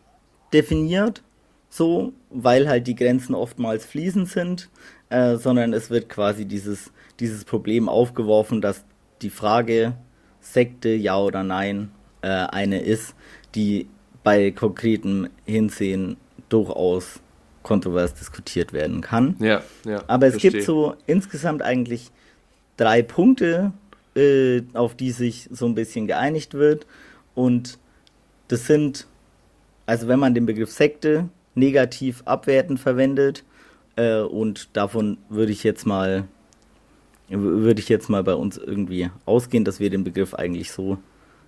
[0.52, 1.22] definiert,
[1.68, 4.68] so, weil halt die Grenzen oftmals fließend sind,
[5.08, 8.84] äh, sondern es wird quasi dieses, dieses Problem aufgeworfen, dass
[9.22, 9.94] die Frage
[10.40, 11.90] Sekte, ja oder nein,
[12.22, 13.14] äh, eine ist,
[13.54, 13.88] die
[14.22, 16.16] bei konkretem Hinsehen
[16.48, 17.20] durchaus
[17.62, 19.36] kontrovers diskutiert werden kann.
[19.38, 20.02] Ja, ja.
[20.06, 20.52] Aber es verstehe.
[20.52, 22.10] gibt so insgesamt eigentlich
[22.76, 23.72] drei Punkte,
[24.16, 26.86] äh, auf die sich so ein bisschen geeinigt wird.
[27.34, 27.78] Und
[28.48, 29.06] das sind
[29.90, 33.42] also wenn man den Begriff Sekte negativ abwertend verwendet,
[33.96, 36.29] äh, und davon würde ich jetzt mal
[37.29, 40.98] würde ich jetzt mal bei uns irgendwie ausgehen, dass wir den Begriff eigentlich so,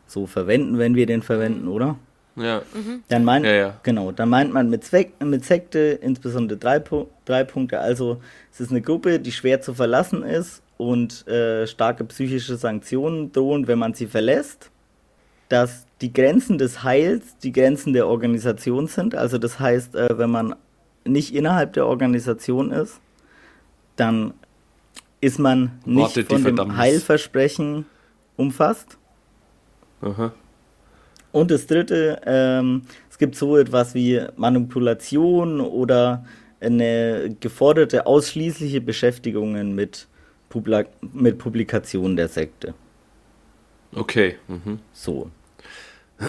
[0.07, 1.97] so verwenden, wenn wir den verwenden, oder?
[2.35, 2.63] Ja.
[2.75, 3.05] Mhm.
[3.09, 3.81] Dann meint, ja, ja.
[3.85, 6.83] Genau, dann meint man mit, Zweck, mit Sekte insbesondere drei,
[7.25, 7.79] drei Punkte.
[7.79, 8.21] Also
[8.53, 13.69] es ist eine Gruppe, die schwer zu verlassen ist und äh, starke psychische Sanktionen drohen,
[13.69, 14.71] wenn man sie verlässt.
[15.49, 19.15] Dass die Grenzen des Heils die Grenzen der Organisation sind.
[19.15, 20.57] Also das heißt, äh, wenn man
[21.05, 23.01] nicht innerhalb der Organisation ist,
[23.97, 24.35] dann
[25.21, 26.77] ist man nicht Wartet von dem.
[26.77, 27.87] Heilversprechen
[28.37, 28.99] umfasst.
[30.01, 30.33] Aha.
[31.31, 36.25] Und das dritte, ähm, es gibt so etwas wie Manipulation oder
[36.61, 40.09] eine geforderte ausschließliche Beschäftigung mit,
[40.49, 42.75] Publi mit Publikationen der Sekte.
[43.95, 44.37] Okay.
[44.49, 44.81] Mhm.
[44.93, 45.31] So.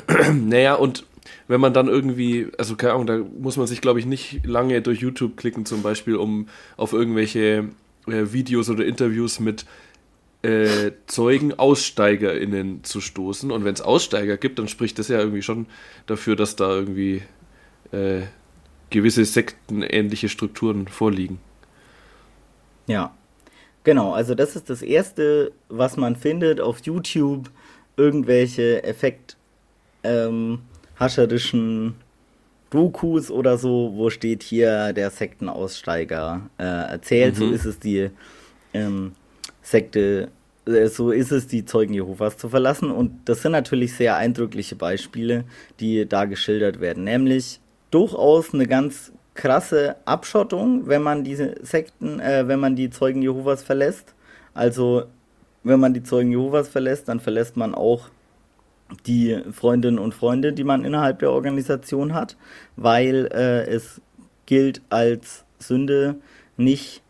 [0.34, 1.06] Naja, und
[1.47, 4.82] wenn man dann irgendwie, also keine Ahnung, da muss man sich, glaube ich, nicht lange
[4.82, 7.69] durch YouTube klicken, zum Beispiel, um auf irgendwelche
[8.08, 9.65] äh, Videos oder Interviews mit
[10.41, 13.51] äh, Zeugen AussteigerInnen zu stoßen.
[13.51, 15.67] Und wenn es Aussteiger gibt, dann spricht das ja irgendwie schon
[16.06, 17.21] dafür, dass da irgendwie
[17.91, 18.23] äh,
[18.89, 21.39] gewisse sektenähnliche Strukturen vorliegen.
[22.88, 23.15] Ja.
[23.86, 27.49] Genau, also das ist das Erste, was man findet auf YouTube.
[27.97, 29.36] Irgendwelche Effekt
[30.04, 30.60] ähm,
[31.00, 31.96] hascherischen
[32.70, 37.54] Dokus oder so, wo steht hier der Sektenaussteiger äh, erzählt, so Mhm.
[37.54, 38.10] ist es die
[38.74, 39.12] ähm,
[39.62, 40.30] Sekte,
[40.66, 42.89] äh, so ist es die Zeugen Jehovas zu verlassen.
[42.92, 45.44] Und das sind natürlich sehr eindrückliche Beispiele,
[45.80, 47.04] die da geschildert werden.
[47.04, 47.60] Nämlich
[47.92, 53.63] durchaus eine ganz krasse Abschottung, wenn man diese Sekten, äh, wenn man die Zeugen Jehovas
[53.63, 54.13] verlässt.
[54.56, 55.04] Also
[55.63, 58.10] wenn man die Zeugen Jehovas verlässt, dann verlässt man auch
[59.06, 62.38] die Freundinnen und Freunde, die man innerhalb der Organisation hat,
[62.75, 64.01] weil äh, es
[64.45, 66.15] gilt als Sünde
[66.58, 67.01] nicht,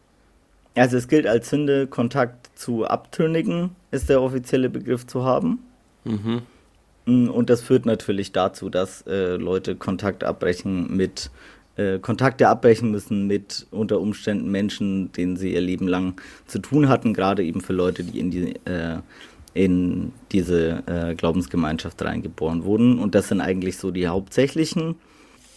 [0.76, 5.60] also es gilt als Sünde, Kontakt zu Abtrünnigen, ist der offizielle Begriff zu haben.
[6.04, 6.42] Mhm.
[7.06, 11.32] Mm, Und das führt natürlich dazu, dass äh, Leute Kontakt abbrechen mit
[11.76, 16.88] äh, Kontakte abbrechen müssen mit unter Umständen Menschen, denen sie ihr Leben lang zu tun
[16.88, 19.00] hatten, gerade eben für Leute, die in die äh,
[19.54, 23.00] in diese äh, Glaubensgemeinschaft reingeboren wurden.
[23.00, 24.96] Und das sind eigentlich so die hauptsächlichen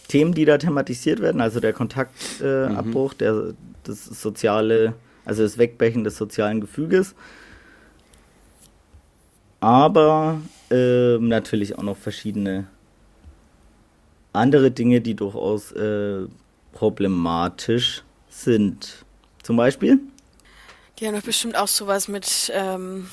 [0.07, 1.41] Themen, die da thematisiert werden.
[1.41, 4.93] Also der Kontaktabbruch, äh, der, das soziale,
[5.25, 7.15] also das Wegbrechen des sozialen Gefüges.
[9.59, 12.67] Aber ähm, natürlich auch noch verschiedene
[14.33, 16.27] andere Dinge, die durchaus äh,
[16.73, 19.03] problematisch sind.
[19.41, 19.99] Zum Beispiel?
[20.99, 23.07] Die haben doch bestimmt auch sowas mit ähm,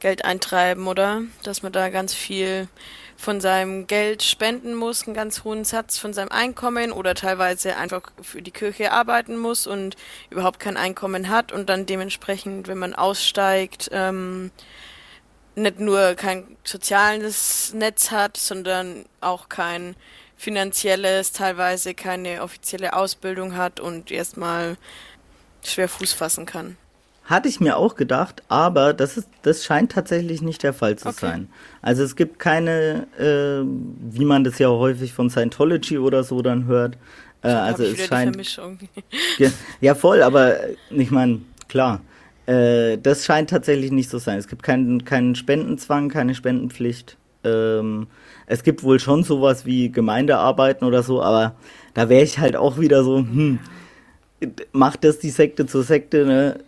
[0.00, 1.22] Geld eintreiben, oder?
[1.42, 2.68] Dass man da ganz viel
[3.16, 8.02] von seinem Geld spenden muss, einen ganz hohen Satz von seinem Einkommen oder teilweise einfach
[8.22, 9.96] für die Kirche arbeiten muss und
[10.30, 14.52] überhaupt kein Einkommen hat und dann dementsprechend, wenn man aussteigt, ähm,
[15.56, 19.96] nicht nur kein soziales Netz hat, sondern auch kein
[20.36, 24.76] finanzielles, teilweise keine offizielle Ausbildung hat und erstmal
[25.64, 26.76] schwer Fuß fassen kann.
[27.28, 31.08] Hatte ich mir auch gedacht, aber das ist, das scheint tatsächlich nicht der Fall zu
[31.08, 31.18] Okay.
[31.20, 31.48] sein.
[31.82, 33.66] Also es gibt keine, äh,
[34.10, 36.96] wie man das ja häufig von Scientology oder so dann hört.
[37.42, 38.34] Äh, also es scheint.
[39.36, 39.50] Ja,
[39.82, 40.56] ja, voll, aber
[40.88, 42.00] ich meine, klar.
[42.46, 44.38] Äh, das scheint tatsächlich nicht so zu sein.
[44.38, 47.18] Es gibt keinen, keinen Spendenzwang, keine Spendenpflicht.
[47.44, 48.06] Ähm,
[48.46, 51.56] es gibt wohl schon sowas wie Gemeindearbeiten oder so, aber
[51.92, 53.58] da wäre ich halt auch wieder so, hm,
[54.72, 56.60] macht das die Sekte zur Sekte, ne?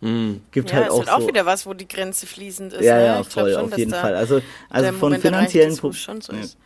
[0.00, 0.40] Mhm.
[0.50, 1.28] Gibt Ja, halt ist auch halt auch so.
[1.28, 2.84] wieder was, wo die Grenze fließend ist.
[2.84, 3.04] ja, ne?
[3.06, 4.14] ja, Ich voll, schon, auf jeden Fall.
[4.14, 6.40] Also, also von Moment finanziellen ist, wo Pro- es schon so Ja.
[6.40, 6.56] ist.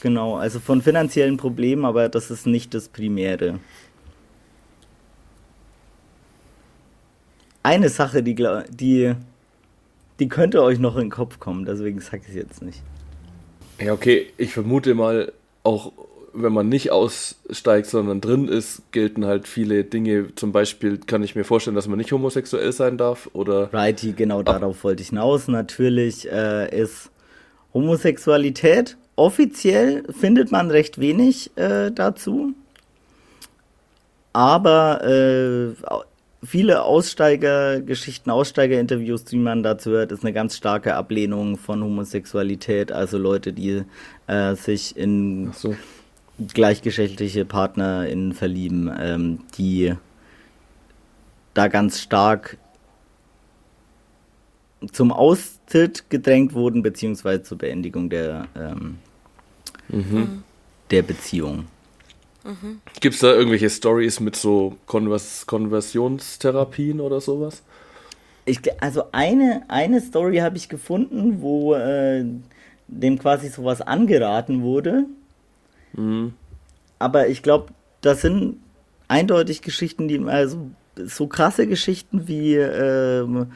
[0.00, 3.58] Genau, also von finanziellen Problemen, aber das ist nicht das Primäre.
[7.62, 8.34] Eine Sache, die,
[8.68, 9.14] die,
[10.20, 12.82] die könnte euch noch in den Kopf kommen, deswegen sage ich es jetzt nicht.
[13.80, 15.32] Ja, okay, ich vermute mal,
[15.62, 15.92] auch
[16.34, 20.34] wenn man nicht aussteigt, sondern drin ist, gelten halt viele Dinge.
[20.34, 23.72] Zum Beispiel kann ich mir vorstellen, dass man nicht homosexuell sein darf oder.
[23.72, 25.48] Righty, genau darauf wollte ich hinaus.
[25.48, 27.10] Natürlich äh, ist
[27.72, 32.52] Homosexualität offiziell findet man recht wenig äh, dazu.
[34.32, 35.74] Aber äh,
[36.44, 42.90] viele Aussteigergeschichten, Aussteigerinterviews, die man dazu hört, ist eine ganz starke Ablehnung von Homosexualität.
[42.90, 43.84] Also Leute, die
[44.26, 45.76] äh, sich in so.
[46.52, 49.94] Gleichgeschlechtliche PartnerInnen verlieben, ähm, die
[51.54, 52.58] da ganz stark
[54.92, 58.98] zum Austritt gedrängt wurden, beziehungsweise zur Beendigung der, ähm,
[59.88, 60.42] Mhm.
[60.90, 61.66] der Beziehung.
[63.00, 67.62] Gibt es da irgendwelche Stories mit so Konvers Konversionstherapien oder sowas?
[68.44, 72.24] Ich, also eine, eine Story habe ich gefunden, wo äh,
[72.88, 75.06] dem quasi sowas angeraten wurde.
[75.96, 76.34] Mhm.
[76.98, 77.66] Aber ich glaube,
[78.00, 78.56] das sind
[79.08, 80.70] eindeutig Geschichten, die also
[81.04, 83.46] so krasse Geschichten wie ähm,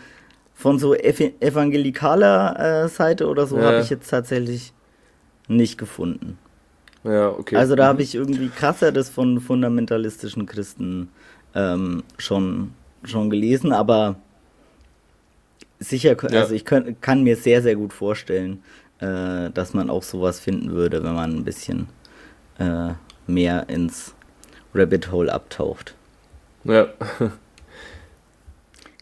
[0.54, 3.64] von so ev evangelikaler äh, Seite oder so Ja.
[3.66, 4.72] habe ich jetzt tatsächlich
[5.46, 6.36] nicht gefunden.
[7.04, 7.56] Ja, okay.
[7.56, 11.08] Also da habe ich irgendwie krasser das von fundamentalistischen Christen
[11.54, 12.72] ähm, schon,
[13.04, 14.16] schon gelesen, aber
[15.78, 16.40] sicher, Ja.
[16.40, 18.62] also ich könnt, kann mir sehr, sehr gut vorstellen,
[18.98, 21.86] äh, dass man auch sowas finden würde, wenn man ein bisschen
[22.58, 22.94] äh,
[23.26, 24.14] mehr ins
[24.74, 25.96] Rabbit Hole abtaucht.
[26.64, 26.88] Ja.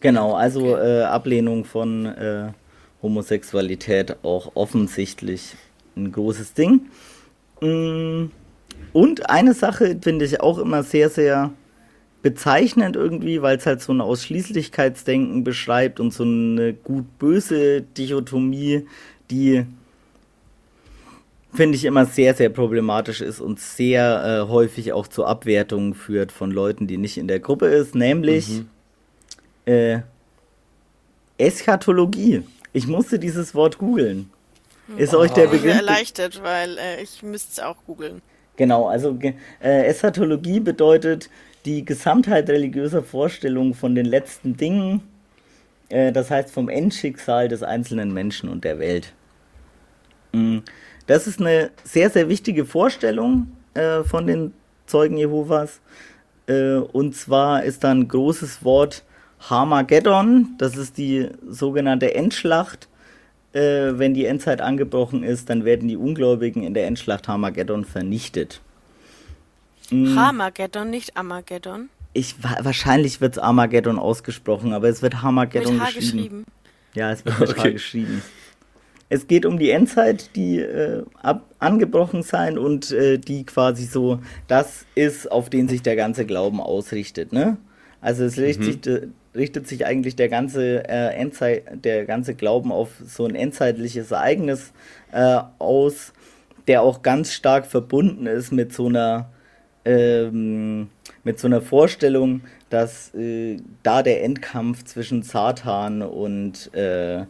[0.01, 2.51] Genau, also äh, Ablehnung von äh,
[3.01, 5.55] Homosexualität auch offensichtlich
[5.95, 6.91] ein großes Ding.
[7.61, 8.27] Mm,
[8.93, 11.53] Und eine Sache finde ich auch immer sehr, sehr
[12.21, 18.87] bezeichnend irgendwie, weil es halt so ein Ausschließlichkeitsdenken beschreibt und so eine gut-böse Dichotomie,
[19.31, 19.65] die
[21.53, 26.31] finde ich immer sehr, sehr problematisch ist und sehr äh, häufig auch zur Abwertung führt
[26.31, 28.63] von Leuten, die nicht in der Gruppe ist, nämlich
[29.65, 29.99] äh,
[31.37, 32.43] Eschatologie.
[32.73, 34.29] Ich musste dieses Wort googeln.
[34.97, 35.77] Ist euch der Ich bin Begriff?
[35.77, 38.21] erleichtert, weil äh, ich müsste es auch googeln.
[38.55, 39.17] Genau, also
[39.61, 41.29] äh, Eschatologie bedeutet
[41.65, 45.01] die Gesamtheit religiöser Vorstellungen von den letzten Dingen,
[45.89, 49.13] äh, das heißt vom Endschicksal des einzelnen Menschen und der Welt.
[50.31, 50.59] Mm,
[51.07, 54.53] Das ist eine sehr, sehr wichtige Vorstellung äh, von den
[54.85, 55.79] Zeugen Jehovas.
[56.47, 59.03] Äh, und zwar ist da ein großes Wort
[59.39, 62.87] Harmageddon, das ist die sogenannte Endschlacht.
[63.53, 68.61] Äh, wenn die Endzeit angebrochen ist, dann werden die Ungläubigen in der Endschlacht Harmageddon vernichtet.
[69.91, 71.89] Harmageddon, nicht Armageddon.
[72.13, 75.95] Ich, wa- wahrscheinlich wird es Armageddon ausgesprochen, aber es wird Harmageddon geschrieben.
[76.01, 76.45] geschrieben.
[76.93, 77.73] Ja, es wird mit H Okay.
[77.73, 78.21] geschrieben.
[79.09, 84.19] Es geht um die Endzeit, die äh, ab, angebrochen sein und äh, die quasi so
[84.47, 87.31] das ist, auf den sich der ganze Glauben ausrichtet.
[87.31, 87.57] Ne?
[88.01, 92.71] Also es richtet, sich, äh, richtet sich eigentlich der ganze äh, Endzeit, der ganze Glauben
[92.71, 94.73] auf so ein endzeitliches Ereignis
[95.11, 96.13] äh, aus,
[96.67, 99.29] der auch ganz stark verbunden ist mit so einer
[99.85, 100.89] ähm,
[101.23, 107.25] mit so einer Vorstellung, dass äh, da der Endkampf zwischen Satan und, äh,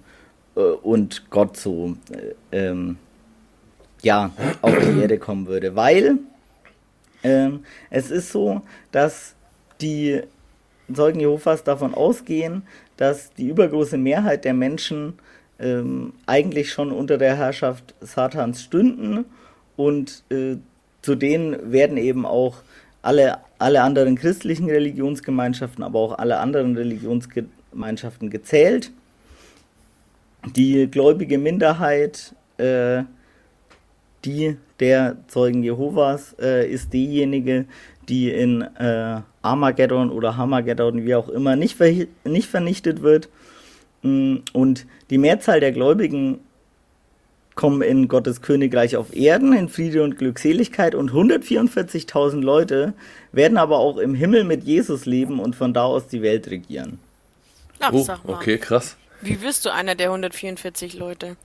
[0.62, 2.98] und Gott so äh, ähm,
[4.02, 5.76] ja, auf die Erde kommen würde.
[5.76, 6.20] Weil
[7.24, 9.36] ähm, es ist so, dass
[9.82, 10.22] die
[10.94, 12.64] Zeugen Jehovas davon ausgehen,
[12.96, 15.14] dass die übergroße Mehrheit der Menschen
[15.60, 19.26] ähm, eigentlich schon unter der Herrschaft Satans stünden
[19.76, 20.58] und äh,
[21.02, 22.64] zu denen werden eben auch
[23.02, 28.92] alle, alle anderen christlichen Religionsgemeinschaften, aber auch alle anderen Religionsgemeinschaften gezählt.
[30.56, 33.04] Die gläubige Minderheit, äh,
[34.26, 37.66] die der Zeugen Jehovas, äh, ist diejenige,
[38.10, 43.30] die in äh, Armageddon oder Hamageddon, wie auch immer, nicht, verhi- nicht vernichtet wird.
[44.04, 46.40] Mm, Und die Mehrzahl der Gläubigen
[47.56, 52.94] kommen in Gottes Königreich auf Erden in Friede und Glückseligkeit und 144.000 Leute
[53.32, 57.00] werden aber auch im Himmel mit Jesus leben und von da aus die Welt regieren.
[57.80, 58.96] Ach, Oh, okay, krass.
[59.22, 61.38] Wie wirst du einer der 144 Leute?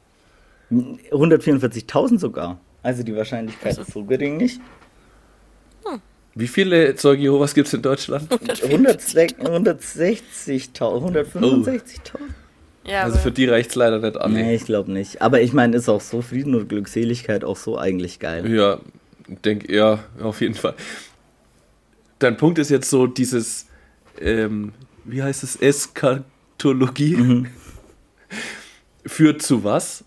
[0.70, 2.60] 144.000 sogar.
[2.82, 3.82] Also die Wahrscheinlichkeit Also.
[3.82, 4.60] ist so gering nicht.
[6.34, 8.32] Wie viele Zeugen Jehovas gibt es in Deutschland?
[8.32, 9.36] 144.
[9.46, 11.82] 160.000, 165.000.
[12.84, 14.32] Ja, Also für die reicht es leider nicht an.
[14.32, 15.20] Nee, ich glaube nicht.
[15.20, 18.50] Aber ich meine, ist auch so Frieden und Glückseligkeit auch so eigentlich geil.
[18.50, 18.80] Ja,
[19.44, 20.74] denke ja, auf jeden Fall.
[22.18, 23.66] Dein Punkt ist jetzt so dieses,
[24.18, 24.72] ähm,
[25.04, 27.46] wie heißt es, Eskatologie
[29.04, 30.04] führt zu was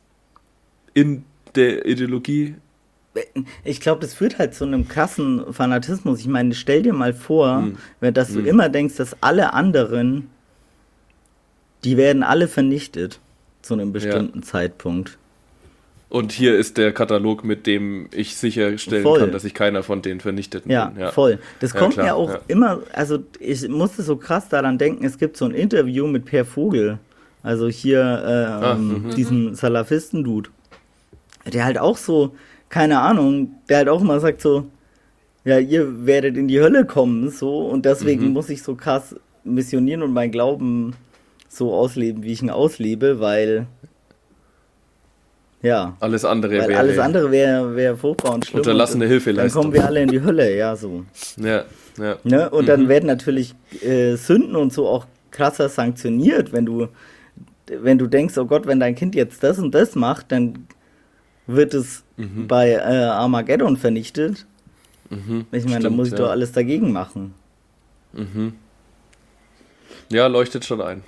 [0.94, 1.24] in
[1.56, 2.56] der Ideologie?
[3.64, 6.20] Ich glaube, das führt halt zu einem krassen Fanatismus.
[6.20, 7.78] Ich meine, stell dir mal vor, Mhm.
[8.02, 10.30] wenn dass du immer denkst, dass alle anderen,
[11.84, 13.20] die werden alle vernichtet
[13.62, 15.18] zu einem bestimmten Zeitpunkt.
[16.10, 19.20] Und hier ist der Katalog, mit dem ich sicherstellen Voll.
[19.20, 21.08] kann, dass ich keiner von denen vernichtet Ja, bin.
[21.10, 21.40] voll.
[21.60, 22.40] Das Ja, kommt klar, mir auch ja.
[22.48, 26.46] immer, also ich musste so krass daran denken, es gibt so ein Interview mit Per
[26.46, 27.00] Vogel,
[27.46, 28.04] also hier äh,
[28.66, 29.10] Ah, ähm, mhm.
[29.16, 30.50] diesem Salafisten-Dude,
[31.54, 32.36] der halt auch so,
[32.70, 34.66] keine Ahnung, der halt auch immer sagt so,
[35.44, 38.34] ja, ihr werdet in die Hölle kommen, so, und deswegen Mhm.
[38.34, 40.96] muss ich so krass missionieren und meinen Glauben
[41.48, 43.68] so ausleben, wie ich ihn auslebe, weil,
[45.62, 48.60] ja, Alles andere wäre alles andere wäre wär furchtbar und schlimm.
[48.62, 49.62] Unterlassene Hilfeleistung.
[49.64, 51.06] Dann kommen wir alle in die Hölle, ja, so.
[51.38, 51.64] Ja,
[52.00, 52.18] ja.
[52.24, 52.50] Ne?
[52.50, 52.68] Und Mhm.
[52.68, 56.88] dann werden natürlich äh, Sünden und so auch krasser sanktioniert, wenn du,
[57.68, 60.68] wenn du denkst, oh Gott, wenn dein Kind jetzt das und das macht, dann
[61.48, 62.48] wird es Mhm.
[62.48, 64.46] bei äh, Armageddon vernichtet.
[65.10, 65.46] Mhm.
[65.52, 66.20] Ich meine, da muss ich ja.
[66.20, 67.34] doch alles dagegen machen.
[68.14, 68.54] Mhm.
[70.12, 71.04] Ja, leuchtet schon ein.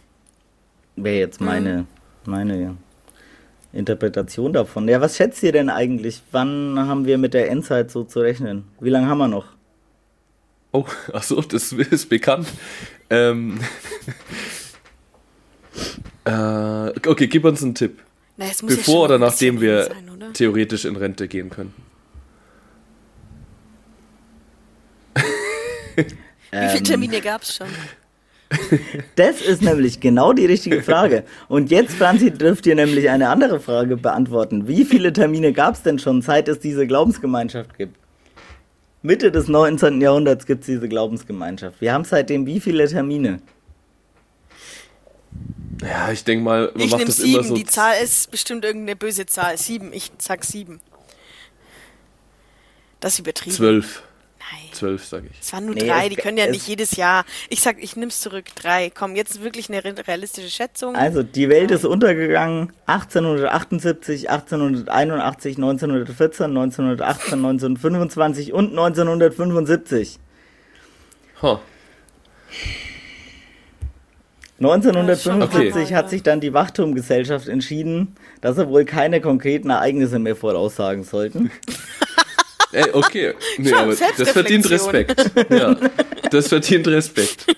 [0.96, 1.86] Wäre jetzt meine,
[2.26, 2.76] meine
[3.72, 4.88] Interpretation davon.
[4.88, 6.22] Ja, was schätzt ihr denn eigentlich?
[6.32, 8.66] Wann haben wir mit der Endzeit so zu rechnen?
[8.80, 9.46] Wie lange haben wir noch?
[10.72, 12.48] Oh, ach so, das ist bekannt.
[13.10, 13.60] Ähm,
[16.28, 18.00] äh, okay, gib uns einen Tipp.
[18.38, 20.34] Na, es muss ja Bevor schon oder nachdem wir sein, oder?
[20.34, 21.74] theoretisch in Rente gehen können.
[25.96, 26.04] Wie
[26.52, 26.70] Ähm.
[26.70, 27.68] viele Termine gab es schon?
[29.18, 31.24] Das ist nämlich genau die richtige Frage.
[31.50, 34.68] Und jetzt, Franzi, dürft ihr nämlich eine andere Frage beantworten.
[34.70, 37.98] Wie viele Termine gab es denn schon, seit es diese Glaubensgemeinschaft gibt?
[39.02, 40.00] Mitte des 19.
[40.00, 41.82] Jahrhunderts gibt es diese Glaubensgemeinschaft.
[41.82, 43.42] Wir haben seitdem wie viele Termine?
[45.82, 47.48] Ja, ich denke mal, man Ich macht nehme das immer sieben.
[47.50, 47.56] so.
[47.56, 49.58] Die Zahl ist bestimmt irgendeine böse Zahl.
[49.58, 49.94] Sieben.
[49.94, 50.82] Ich sag sieben.
[53.00, 53.56] Das ist übertrieben.
[53.56, 54.04] Zwölf.
[54.40, 54.70] Nein.
[54.74, 55.38] Zwölf, sag ich.
[55.42, 57.26] Es waren nur Nee, drei, die können ja nicht jedes Jahr.
[57.50, 58.46] Ich sag, ich nimm's zurück.
[58.56, 58.90] Drei.
[58.90, 60.96] Komm, jetzt wirklich eine re- realistische Schätzung.
[60.96, 70.18] Also, die Welt ist untergegangen 1878, 1881, 1914, 1918, 1925 und 1975.
[71.42, 71.60] Ha.
[74.60, 75.96] 1975 Okay.
[75.96, 81.52] hat sich dann die Wachturmgesellschaft entschieden, dass sie wohl keine konkreten Ereignisse mehr voraussagen sollten.
[82.72, 83.34] Ey, okay.
[83.58, 84.70] Nee, Schon, aber das verdient.
[84.70, 85.32] Respekt.
[85.50, 85.76] Ja,
[86.32, 87.46] das verdient Respekt.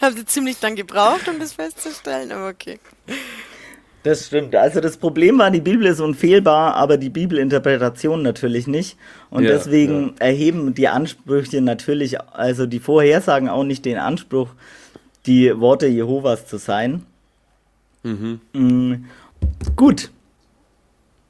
[0.00, 2.78] Haben sie ziemlich lang gebraucht, um das festzustellen, aber okay.
[4.04, 4.54] Das stimmt.
[4.54, 8.98] Also das Problem war, die Bibel ist unfehlbar, aber die Bibelinterpretation natürlich nicht.
[9.30, 14.50] Und Ja, deswegen erheben die Ansprüche natürlich, also die Vorhersagen auch nicht den Anspruch,
[15.24, 17.06] die Worte Jehovas zu sein.
[18.02, 18.94] Mm,
[19.74, 20.10] Gut.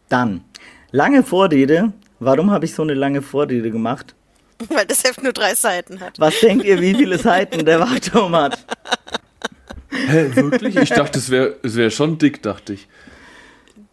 [0.08, 0.42] Dann.
[0.90, 1.92] Lange Vorrede.
[2.18, 4.16] Warum habe ich so eine lange Vorrede gemacht?
[4.68, 6.18] Weil das Heft nur drei Seiten hat.
[6.18, 8.58] Was denkt ihr, wie viele Seiten der Wachturm hat?
[9.94, 10.76] Hä, wirklich?
[10.76, 12.88] Ich dachte, es wäre es wär schon dick, dachte ich.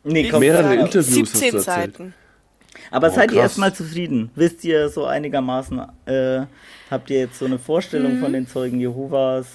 [0.03, 0.85] Nee, Ich kommt Mehrere drauf.
[0.95, 1.63] Interviews hast du 17 erzählt.
[1.63, 2.13] Seiten.
[2.89, 4.31] Aber Oh, seid ihr erstmal zufrieden?
[4.35, 6.41] Wisst ihr so einigermaßen, äh,
[6.89, 8.21] habt ihr jetzt so eine Vorstellung Mhm.
[8.21, 9.45] von den Zeugen Jehovas?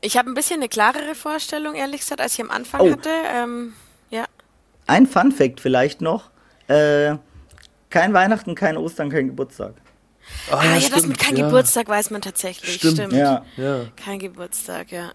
[0.00, 2.90] Ich habe ein bisschen eine klarere Vorstellung, ehrlich gesagt, als ich am Anfang Oh.
[2.90, 3.08] hatte.
[3.34, 3.72] Ähm,
[4.10, 4.24] ja.
[4.86, 6.30] Ein Fun Fact vielleicht noch.
[6.68, 7.14] Äh,
[7.90, 9.74] kein Weihnachten, kein Ostern, kein Geburtstag.
[10.50, 11.46] Ah, ja, das stimmt, mit kein ja.
[11.46, 12.74] Geburtstag weiß man tatsächlich.
[12.74, 12.94] Stimmt.
[12.94, 13.12] Stimmt.
[13.12, 13.44] Ja.
[13.56, 13.86] Ja.
[13.96, 15.12] Kein Geburtstag, ja.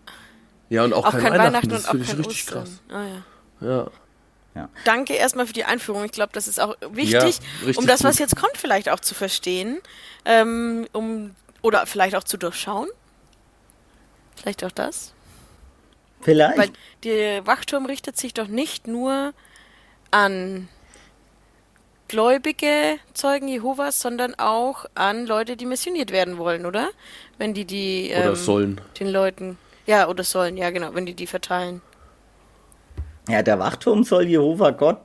[0.70, 2.43] Ja, und auch, Auch kein, kein Weihnachten, Weihnachten das und auch finde ich kein richtig
[2.47, 2.63] Ostern.
[2.63, 3.24] krass.
[3.61, 3.88] Ah, ja.
[4.55, 4.70] Ja.
[4.86, 6.03] Danke erstmal für die Einführung.
[6.05, 9.13] Ich glaube, das ist auch wichtig, Ja, um das, was jetzt kommt, vielleicht auch zu
[9.13, 9.80] verstehen.
[10.26, 12.88] Ähm, um, oder vielleicht auch zu durchschauen.
[14.36, 15.13] Vielleicht auch das.
[16.22, 16.57] Vielleicht.
[16.57, 16.70] Weil
[17.03, 19.34] der Wachturm richtet sich doch nicht nur
[20.09, 20.68] an
[22.07, 26.89] gläubige Zeugen Jehovas, sondern auch an Leute, die missioniert werden wollen, oder?
[27.38, 28.82] Wenn die die Oder ähm, sollen.
[28.99, 29.57] den Leuten
[29.88, 31.81] ja oder sollen, ja genau, wenn die die verteilen.
[33.27, 34.99] ja, der Wachturm soll Jehova Gott,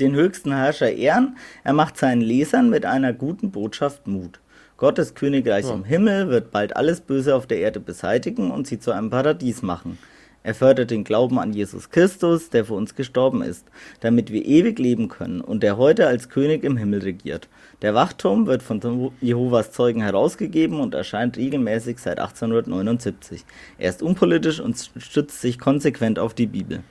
[0.00, 1.36] den höchsten Herrscher, ehren.
[1.62, 4.40] Er macht seinen Lesern mit einer guten Botschaft Mut.
[4.76, 8.90] Gottes Königreich im Himmel wird bald alles Böse auf der Erde beseitigen und sie zu
[8.90, 9.96] einem Paradies machen.
[10.42, 13.64] Er fördert den Glauben an Jesus Christus, der für uns gestorben ist,
[14.00, 17.48] damit wir ewig leben können und der heute als König im Himmel regiert.
[17.82, 23.44] Der Wachturm wird von Jehovas Zeugen herausgegeben und erscheint regelmäßig seit 1879.
[23.76, 26.84] Er ist unpolitisch und stützt sich konsequent auf die Bibel.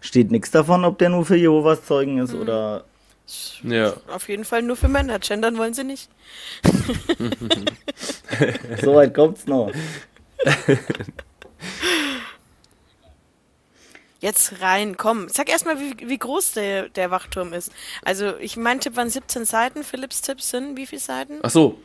[0.00, 2.84] Steht nichts davon, ob der nur für Jehovas Zeugen ist oder
[3.62, 3.94] Ja.
[4.08, 5.20] Auf jeden Fall nur für Männer.
[5.20, 6.10] Gendern wollen sie nicht.
[8.82, 9.70] so weit kommt's noch.
[14.20, 15.28] Jetzt rein, komm.
[15.28, 17.72] Sag erstmal, wie, wie groß der, der Wachturm ist.
[18.02, 19.82] Also, ich mein Tipp waren 17 Seiten.
[19.82, 21.38] Philipps Tipps sind wie viele Seiten?
[21.42, 21.80] Ach so.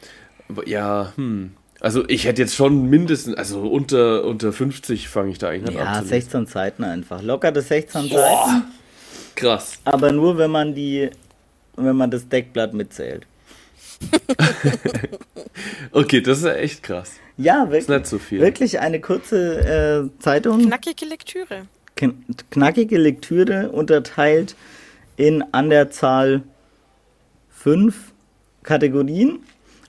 [0.65, 1.53] Ja, hm.
[1.81, 5.85] Also ich hätte jetzt schon mindestens, also unter, unter 50 fange ich da eigentlich an
[5.85, 6.07] Ja, zu lesen.
[6.09, 7.21] 16 Seiten einfach.
[7.21, 8.63] Locker das 16 Seiten.
[9.35, 9.79] Krass.
[9.83, 11.09] Aber nur, wenn man die,
[11.75, 13.27] wenn man das Deckblatt mitzählt.
[15.91, 17.13] Okay, das ist ja echt krass.
[17.37, 18.41] Ja, Ist wirklich, nicht so viel.
[18.41, 20.61] wirklich eine kurze äh, Zeitung.
[20.61, 21.67] Knackige Lektüre.
[21.97, 22.13] Kn-
[22.49, 24.55] knackige Lektüre unterteilt
[25.17, 26.43] in an der Zahl
[27.49, 28.13] fünf
[28.63, 29.39] Kategorien.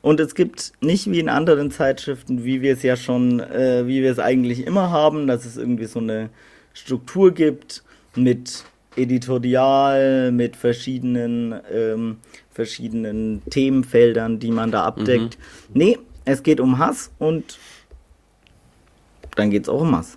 [0.03, 4.03] Und es gibt nicht wie in anderen Zeitschriften, wie wir es ja schon, äh, wie
[4.03, 6.31] wir es eigentlich immer haben, dass es irgendwie so eine
[6.75, 7.83] Struktur gibt
[8.15, 12.19] mit Editorial, mit verschiedenen, ähm,
[12.51, 15.39] verschiedenen Themenfeldern, die man da abdeckt.
[15.75, 17.59] Nee, es geht um Hass und
[19.35, 20.17] dann geht es auch um Hass.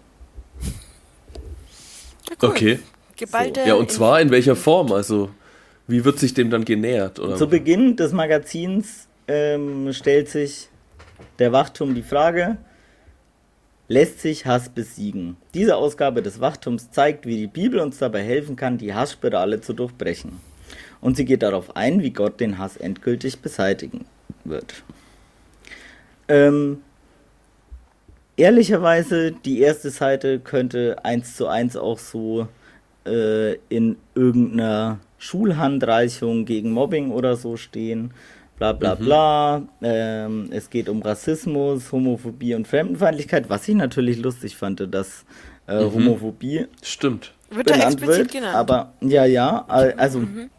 [2.42, 2.50] Cool.
[2.50, 2.80] Okay.
[3.16, 3.62] Geballte.
[3.66, 4.92] Ja, und zwar in welcher Form?
[4.92, 5.30] Also,
[5.88, 7.20] wie wird sich dem dann genähert?
[7.20, 7.36] Oder?
[7.36, 10.70] Zu Beginn des Magazins ähm, stellt sich
[11.38, 12.58] der Wachturm die Frage,
[13.88, 15.36] lässt sich Hass besiegen.
[15.54, 19.74] Diese Ausgabe des Wachtums zeigt, wie die Bibel uns dabei helfen kann, die Hassspirale zu
[19.74, 20.40] durchbrechen.
[21.02, 24.06] Und sie geht darauf ein, wie Gott den Hass endgültig beseitigen
[24.44, 24.84] wird.
[26.28, 26.82] Ähm,
[28.40, 32.48] ehrlicherweise, die erste Seite könnte eins zu eins auch so
[33.06, 38.12] äh, in irgendeiner Schulhandreichung gegen Mobbing oder so stehen
[38.60, 39.06] bla bla mhm.
[39.06, 39.62] bla.
[39.82, 45.26] Ähm, es geht um Rassismus, Homophobie und Fremdenfeindlichkeit, was ich natürlich lustig fand, dass
[45.68, 45.94] äh, mhm.
[45.94, 48.32] Homophobie stimmt wird benannt wird.
[48.32, 48.56] Genannt.
[48.56, 50.50] Aber ja, ja, also mhm.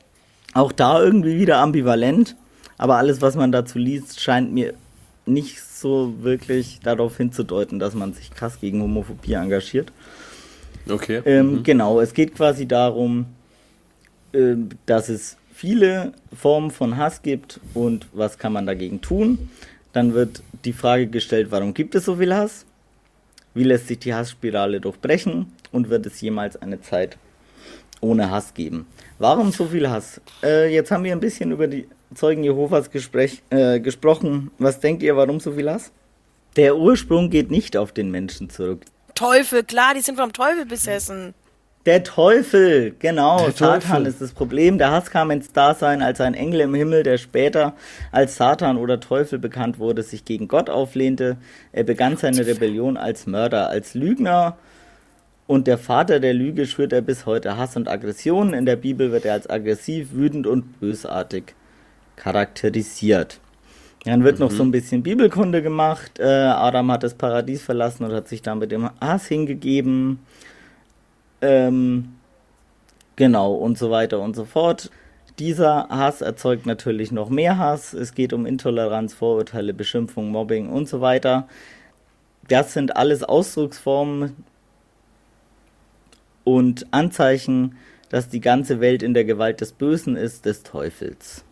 [0.55, 2.37] auch da irgendwie wieder ambivalent.
[2.79, 4.75] Aber alles, was man dazu liest, scheint mir
[5.27, 9.93] nicht so wirklich darauf hinzudeuten, dass man sich krass gegen Homophobie engagiert.
[10.89, 11.23] Okay.
[11.25, 11.63] Ähm, mhm.
[11.63, 13.27] Genau, es geht quasi darum,
[14.33, 14.55] äh,
[14.87, 19.51] dass es viele Formen von Hass gibt und was kann man dagegen tun.
[19.93, 22.65] Dann wird die Frage gestellt, warum gibt es so viel Hass?
[23.55, 25.53] Wie lässt sich die Hassspirale durchbrechen?
[25.73, 27.17] Und wird es jemals eine Zeit
[28.01, 28.87] ohne Hass geben?
[29.19, 30.21] Warum so viel Hass?
[30.43, 34.51] Äh, jetzt haben wir ein bisschen über die Zeugen Jehovas Gespräch, äh, gesprochen.
[34.59, 35.93] Was denkt ihr, warum so viel Hass?
[36.57, 38.83] Der Ursprung geht nicht auf den Menschen zurück.
[39.15, 41.35] Teufel, klar, die sind vom Teufel besessen.
[41.87, 43.39] Der Teufel, genau.
[43.45, 44.07] Der Satan Teufel.
[44.07, 44.77] ist das Problem.
[44.77, 47.75] Der Hass kam ins Dasein als ein Engel im Himmel, der später
[48.13, 51.37] als Satan oder Teufel bekannt wurde, sich gegen Gott auflehnte.
[51.73, 54.59] Er begann seine Rebellion als Mörder, als Lügner.
[55.47, 58.53] Und der Vater der Lüge schwört er bis heute Hass und Aggression.
[58.53, 61.55] In der Bibel wird er als aggressiv, wütend und bösartig
[62.21, 63.41] charakterisiert.
[64.05, 64.47] Dann wird mhm.
[64.47, 66.19] noch so ein bisschen Bibelkunde gemacht.
[66.19, 70.21] Äh, Adam hat das Paradies verlassen und hat sich damit dem Hass hingegeben.
[71.41, 72.17] Ähm,
[73.17, 74.91] genau, und so weiter und so fort.
[75.39, 77.95] Dieser Hass erzeugt natürlich noch mehr Hass.
[77.95, 81.49] Es geht um Intoleranz, Vorurteile, Beschimpfung, Mobbing und so weiter.
[82.49, 84.37] Das sind alles Ausdrucksformen
[86.45, 87.77] und Anzeichen,
[88.11, 91.45] dass die ganze Welt in der Gewalt des Bösen ist, des Teufels.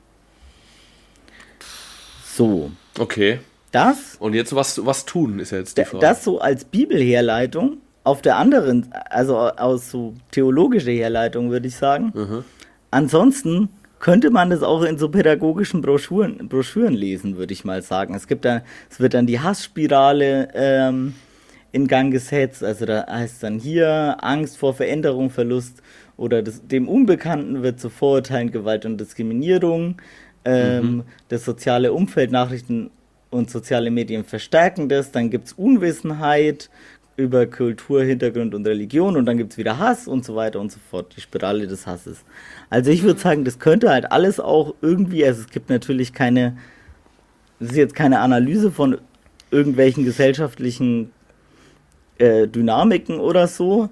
[2.39, 2.71] So.
[2.99, 3.41] Okay.
[3.73, 4.17] Das.
[4.21, 5.99] Und jetzt was, was tun, ist ja jetzt die Frage.
[6.01, 12.13] Das so als Bibelherleitung auf der anderen, also aus so theologischer Herleitung würde ich sagen.
[12.15, 12.45] Mhm.
[12.93, 13.69] Ansonsten
[13.99, 18.15] könnte man das auch in so pädagogischen Broschüren, Broschüren lesen, würde ich mal sagen.
[18.15, 21.15] Es gibt dann, es wird dann die Hassspirale ähm,
[21.73, 22.63] in Gang gesetzt.
[22.63, 25.83] Also da heißt dann hier Angst vor Veränderung, Verlust
[26.17, 29.97] oder das, dem Unbekannten wird zu Vorurteilen, Gewalt und Diskriminierung.
[30.49, 31.03] Ähm, mhm.
[31.29, 32.91] Das soziale Umfeld, Nachrichten
[33.31, 35.13] und soziale Medien verstärken das.
[35.13, 36.71] Dann gibt es Unwissenheit,
[37.19, 40.71] über Kultur, Hintergrund und Religion und dann gibt es wieder Hass und so weiter und
[40.71, 42.25] so fort, die Spirale des Hasses.
[42.71, 46.57] Also ich würde sagen, das könnte halt alles auch irgendwie, also es gibt natürlich keine,
[47.59, 48.99] das ist jetzt keine Analyse von
[49.51, 51.11] irgendwelchen gesellschaftlichen
[52.19, 53.91] äh, Dynamiken oder so,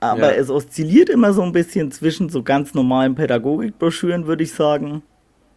[0.00, 0.40] aber ja.
[0.40, 5.02] es oszilliert immer so ein bisschen zwischen so ganz normalen Pädagogikbroschüren, würde ich sagen,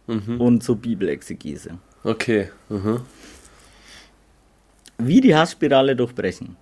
[0.08, 0.40] mhm.
[0.40, 1.78] und so Bibelexegese.
[2.02, 2.50] Okay.
[2.68, 3.02] Mhm.
[4.98, 6.56] Wie die Hassspirale durchbrechen.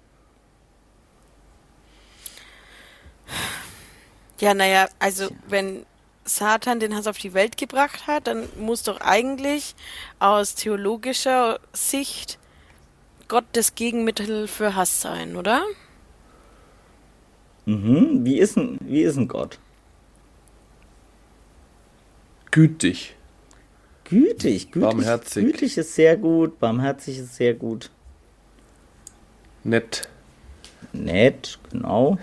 [4.39, 5.87] Ja, naja, also wenn
[6.25, 9.75] Satan den Hass auf die Welt gebracht hat, dann muss doch eigentlich
[10.19, 12.39] aus theologischer Sicht
[13.29, 15.65] Gott das Gegenmittel für Hass sein, oder?
[17.65, 18.25] Mhm.
[18.25, 19.59] Wie ist ein, wie ist ein Gott?
[22.51, 23.17] Gütig.
[24.09, 24.81] Gütig, gütig.
[24.81, 25.45] Barmherzig.
[25.45, 27.91] Gütig ist sehr gut, barmherzig ist sehr gut.
[29.65, 30.09] Nett.
[30.93, 32.19] Nett, genau.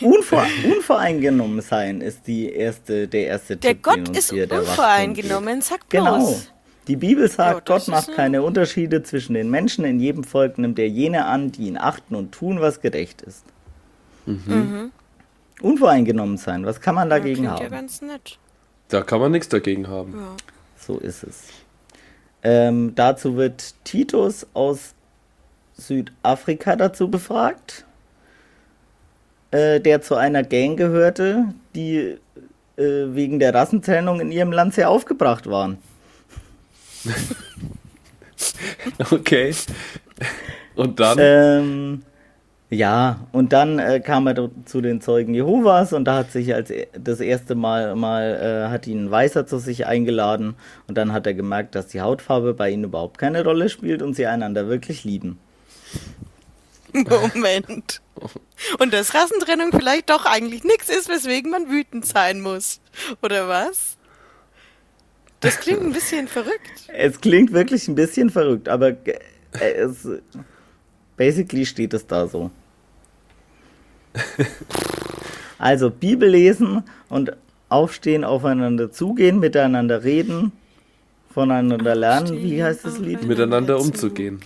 [0.00, 3.82] Unvor unvoreingenommen sein ist die erste, der erste der Tipp.
[3.82, 6.04] Der Gott ist hier, der unvoreingenommen, sag bloß.
[6.04, 6.40] Genau.
[6.88, 9.84] Die Bibel sagt, oh, Gott macht keine Unterschiede zwischen den Menschen.
[9.84, 13.44] In jedem Volk nimmt er jene an, die ihn achten und tun, was gerecht ist.
[14.26, 14.42] Mhm.
[14.46, 14.92] Mhm.
[15.60, 17.62] Unvoreingenommen sein, was kann man dagegen ja, haben?
[17.62, 18.38] Ja ganz nett.
[18.88, 20.12] Da kann man nichts dagegen haben.
[20.12, 20.36] Ja.
[20.84, 21.44] So ist es.
[22.42, 24.94] Ähm, dazu wird Titus aus
[25.74, 27.86] Südafrika dazu befragt,
[29.52, 32.18] äh, der zu einer Gang gehörte, die
[32.76, 35.78] äh, wegen der Rassentrennung in ihrem Land sehr aufgebracht waren.
[39.10, 39.54] okay.
[40.74, 41.18] Und dann?
[41.20, 42.02] Ähm,
[42.72, 46.70] ja, und dann äh, kam er zu den Zeugen Jehovas und da hat sich als
[46.70, 50.54] e-, das erste Mal mal äh, hat ihn ein Weißer zu sich eingeladen
[50.88, 54.14] und dann hat er gemerkt, dass die Hautfarbe bei ihnen überhaupt keine Rolle spielt und
[54.14, 55.38] sie einander wirklich lieben.
[57.34, 58.00] Moment.
[58.78, 62.80] Und dass Rassentrennung vielleicht doch eigentlich nichts ist, weswegen man wütend sein muss.
[63.22, 63.98] Oder was?
[65.40, 66.88] Das klingt ein bisschen verrückt.
[66.88, 70.08] Es klingt wirklich ein bisschen verrückt, aber äh, es,
[71.16, 72.50] Basically steht es da so.
[75.58, 77.32] also Bibel lesen und
[77.68, 80.52] aufstehen, aufeinander zugehen, miteinander reden,
[81.32, 82.42] voneinander lernen.
[82.42, 83.24] Wie heißt das Lied?
[83.24, 84.40] Miteinander umzugehen.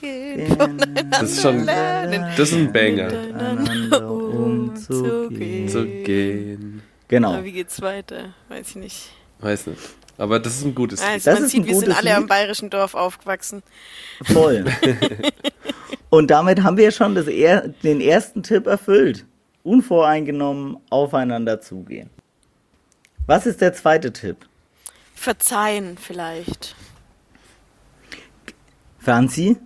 [1.11, 3.11] Das ist schon, das ist ein Banger.
[3.11, 5.69] Miteinander umzugehen.
[5.69, 6.83] Zu gehen.
[7.09, 7.35] Genau.
[7.35, 8.35] Aber wie geht's weiter?
[8.49, 9.11] Weiß ich nicht.
[9.41, 9.81] Weiß nicht.
[10.19, 11.11] Aber das ist ein gutes Lied.
[11.11, 12.17] Also Das man ist sieht, ein wir sind alle Lied.
[12.17, 13.63] am bayerischen Dorf aufgewachsen.
[14.25, 14.65] Voll.
[16.11, 19.27] Und damit haben wir schon das er den ersten Tipp erfüllt.
[19.67, 22.09] Unvoreingenommen aufeinander zugehen.
[23.27, 24.47] Was ist der zweite Tipp?
[25.15, 26.77] Verzeihen vielleicht.
[28.99, 29.57] Franzi?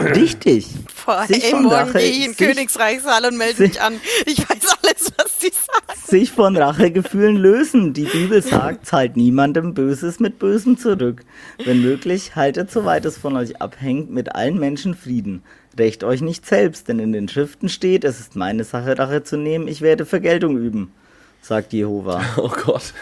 [0.00, 0.66] Richtig.
[1.06, 4.00] Boah, Sich ey, von morgen Rache- gehe ich in Königsreichssaal und melde sich- mich an.
[4.26, 6.00] Ich weiß alles, was die sagen.
[6.06, 7.92] Sich von Rachegefühlen lösen.
[7.94, 11.22] Die Bibel sagt, zahlt niemandem Böses mit Bösem zurück.
[11.64, 15.42] Wenn möglich, haltet, soweit es von euch abhängt, mit allen Menschen Frieden.
[15.78, 19.36] Rächt euch nicht selbst, denn in den Schriften steht, es ist meine Sache, Rache zu
[19.36, 20.92] nehmen, ich werde Vergeltung üben,
[21.40, 22.22] sagt Jehova.
[22.36, 22.92] Oh Gott.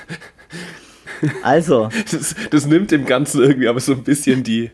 [1.42, 4.70] Also, Das, das nimmt dem Ganzen irgendwie aber so ein bisschen die,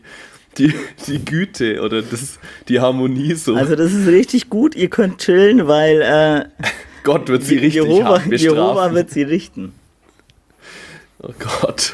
[0.57, 0.73] die,
[1.07, 2.39] die Güte oder das,
[2.69, 3.55] die Harmonie so.
[3.55, 6.65] also das ist richtig gut, ihr könnt chillen, weil äh,
[7.03, 8.57] Gott wird sie richtig Jehova, hart bestrafen.
[8.57, 9.73] Jehova wird sie richten.
[11.19, 11.93] oh Gott.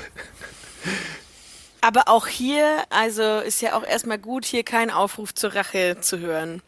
[1.83, 6.19] Aber auch hier, also ist ja auch erstmal gut, hier keinen Aufruf zur Rache zu
[6.19, 6.61] hören.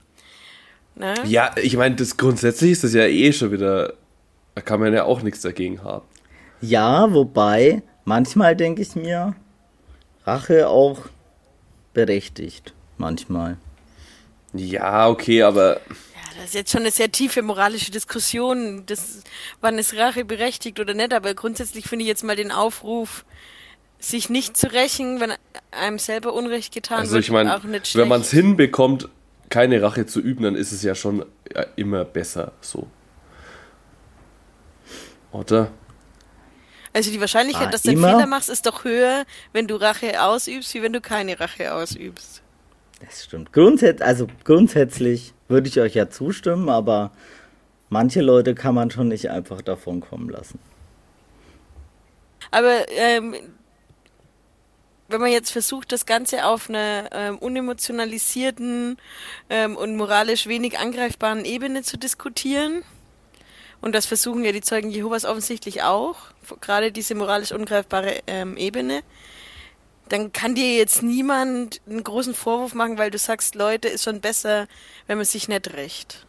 [0.96, 1.14] Ne?
[1.24, 3.94] Ja, ich meine, das grundsätzlich ist das ja eh schon wieder,
[4.56, 6.06] da kann man ja auch nichts dagegen haben.
[6.60, 9.36] Ja, wobei, manchmal denke ich mir,
[10.26, 11.04] Rache auch
[11.94, 12.74] berechtigt.
[12.98, 13.56] Manchmal.
[14.54, 19.22] Ja, okay, aber Ja, das ist jetzt schon eine sehr tiefe moralische Diskussion, das,
[19.62, 23.24] wann ist Rache berechtigt oder nicht, aber grundsätzlich finde ich jetzt mal den Aufruf,
[24.10, 25.34] sich nicht zu rächen, wenn
[25.72, 27.98] einem selber Unrecht getan also wird, ich meine, auch nicht schlecht.
[27.98, 29.10] wenn man es hinbekommt,
[29.50, 32.88] keine Rache zu üben, dann ist es ja schon ja, immer besser so.
[35.32, 35.72] Oder?
[36.94, 38.12] Also die Wahrscheinlichkeit, Ah, dass du einen immer?
[38.12, 42.42] Fehler machst, ist doch höher, wenn du Rache ausübst, wie wenn du keine Rache ausübst.
[43.06, 43.52] Das stimmt.
[43.52, 47.12] Grundsätz also grundsätzlich würde ich euch ja zustimmen, aber
[47.90, 50.60] manche Leute kann man schon nicht einfach davon kommen lassen.
[52.52, 53.36] Aber ähm,
[55.08, 58.98] wenn man jetzt versucht, das Ganze auf einer ähm, unemotionalisierten
[59.50, 62.84] ähm, und moralisch wenig angreifbaren Ebene zu diskutieren,
[63.82, 66.18] und das versuchen ja die Zeugen Jehovas offensichtlich auch,
[66.60, 69.04] gerade diese moralisch ungreifbare ähm, Ebene,
[70.10, 74.22] dann kann dir jetzt niemand einen großen Vorwurf machen, weil du sagst, Leute, ist schon
[74.22, 74.68] besser,
[75.08, 76.25] wenn man sich nicht rächt.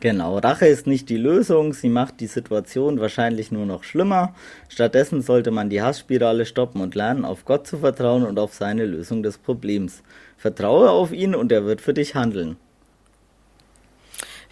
[0.00, 4.32] Genau, Rache ist nicht die Lösung, sie macht die Situation wahrscheinlich nur noch schlimmer.
[4.68, 8.86] Stattdessen sollte man die Hassspirale stoppen und lernen, auf Gott zu vertrauen und auf seine
[8.86, 10.02] Lösung des Problems.
[10.36, 12.56] Vertraue auf ihn und er wird für dich handeln.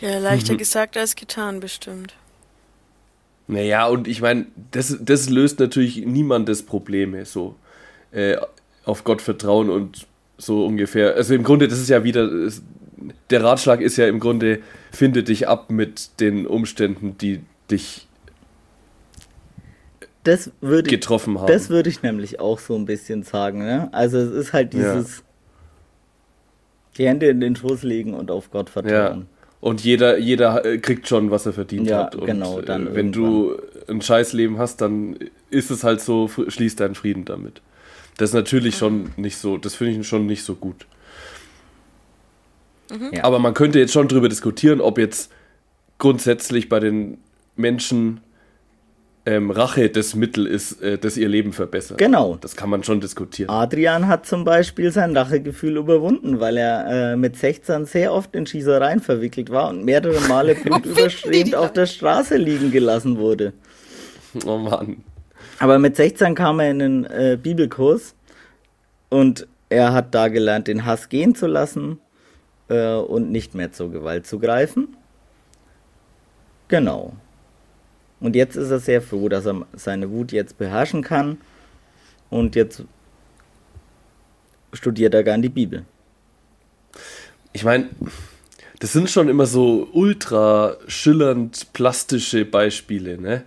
[0.01, 2.15] Ja, leichter gesagt als getan, bestimmt.
[3.47, 7.55] Naja, und ich meine, das, das löst natürlich niemandes Probleme, so
[8.11, 8.37] äh,
[8.85, 10.07] auf Gott vertrauen und
[10.39, 11.15] so ungefähr.
[11.15, 12.29] Also im Grunde, das ist ja wieder,
[13.31, 14.61] der Ratschlag ist ja im Grunde,
[14.93, 17.41] finde dich ab mit den Umständen, die
[17.71, 18.07] dich
[20.25, 21.47] Das würde ich, getroffen haben.
[21.47, 23.59] das würde ich nämlich auch so ein bisschen sagen.
[23.59, 23.89] Ne?
[23.93, 24.95] Also es ist halt Ja.
[24.95, 25.23] dieses
[26.97, 28.73] die Hände in den Schoß legen und auf Gott ja.
[28.73, 29.27] vertrauen.
[29.61, 32.15] Und jeder, jeder äh, kriegt schon, was er verdient Ja, hat.
[32.15, 33.57] Und genau, dann äh, wenn du
[33.89, 35.17] ein Scheißleben hast, dann
[35.51, 37.61] ist es halt so, schließ deinen Frieden damit.
[38.17, 40.87] Das ist natürlich schon nicht so, das finde ich schon nicht so gut.
[43.13, 43.25] Ja.
[43.25, 45.31] Aber man könnte jetzt schon drüber diskutieren, ob jetzt
[45.99, 47.19] grundsätzlich bei den
[47.57, 48.21] Menschen
[49.27, 51.99] ähm, Rache das Mittel ist, äh, das ihr Leben verbessert.
[51.99, 52.37] Genau.
[52.41, 53.51] Das kann man schon diskutieren.
[53.51, 58.47] Adrian hat zum Beispiel sein Rachegefühl überwunden, weil er äh, mit 16 sehr oft in
[58.47, 63.53] Schießereien verwickelt war und mehrere Male blutüberströmt auf der Straße liegen gelassen wurde.
[64.47, 64.99] Oh Mann.
[65.59, 68.15] Aber mit 16 kam er in den äh, Bibelkurs
[69.09, 71.99] und er hat da gelernt, den Hass gehen zu lassen
[72.69, 74.97] äh, und nicht mehr zur Gewalt zu greifen.
[76.69, 77.15] Genau.
[78.21, 81.39] Und jetzt ist er sehr froh, dass er seine Wut jetzt beherrschen kann.
[82.31, 82.83] Und jetzt
[84.73, 85.85] studiert er gern die Bibel.
[87.53, 87.89] Ich meine,
[88.81, 93.45] das sind schon immer so ultra schillernd plastische Beispiele, ne?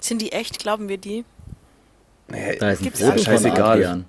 [0.00, 0.58] Sind die echt?
[0.58, 1.24] Glauben wir die?
[2.28, 3.72] Naja, Da ist ein Gibt's Foto scheißegal.
[3.78, 4.04] Adrian.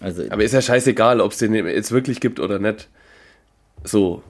[0.00, 2.88] Also, Aber ist ja scheißegal, ob es den jetzt wirklich gibt oder nicht.
[3.84, 4.22] So.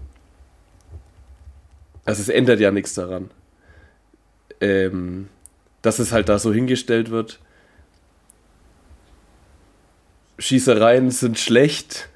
[2.05, 3.31] Also es ändert ja nichts daran.
[4.61, 5.29] Ähm,
[5.83, 7.41] dass es halt da so hingestellt wird.
[10.39, 12.09] Schießereien sind schlecht.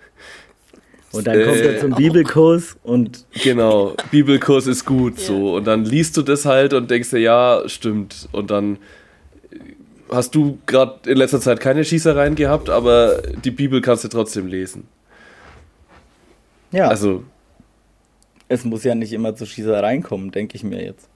[1.13, 3.25] Und dann kommt er zum Bibelkurs und.
[3.43, 5.57] Genau, Bibelkurs ist gut so.
[5.57, 8.29] Und dann liest du das halt und denkst dir, ja, stimmt.
[8.33, 8.79] Und dann
[10.11, 14.47] hast du gerade in letzter Zeit keine Schießereien gehabt, aber die Bibel kannst du trotzdem
[14.47, 14.87] lesen.
[16.73, 16.89] Ja.
[16.89, 17.25] Also,
[18.49, 21.09] es muss ja nicht immer zu Schießereien kommen, denke ich mir jetzt.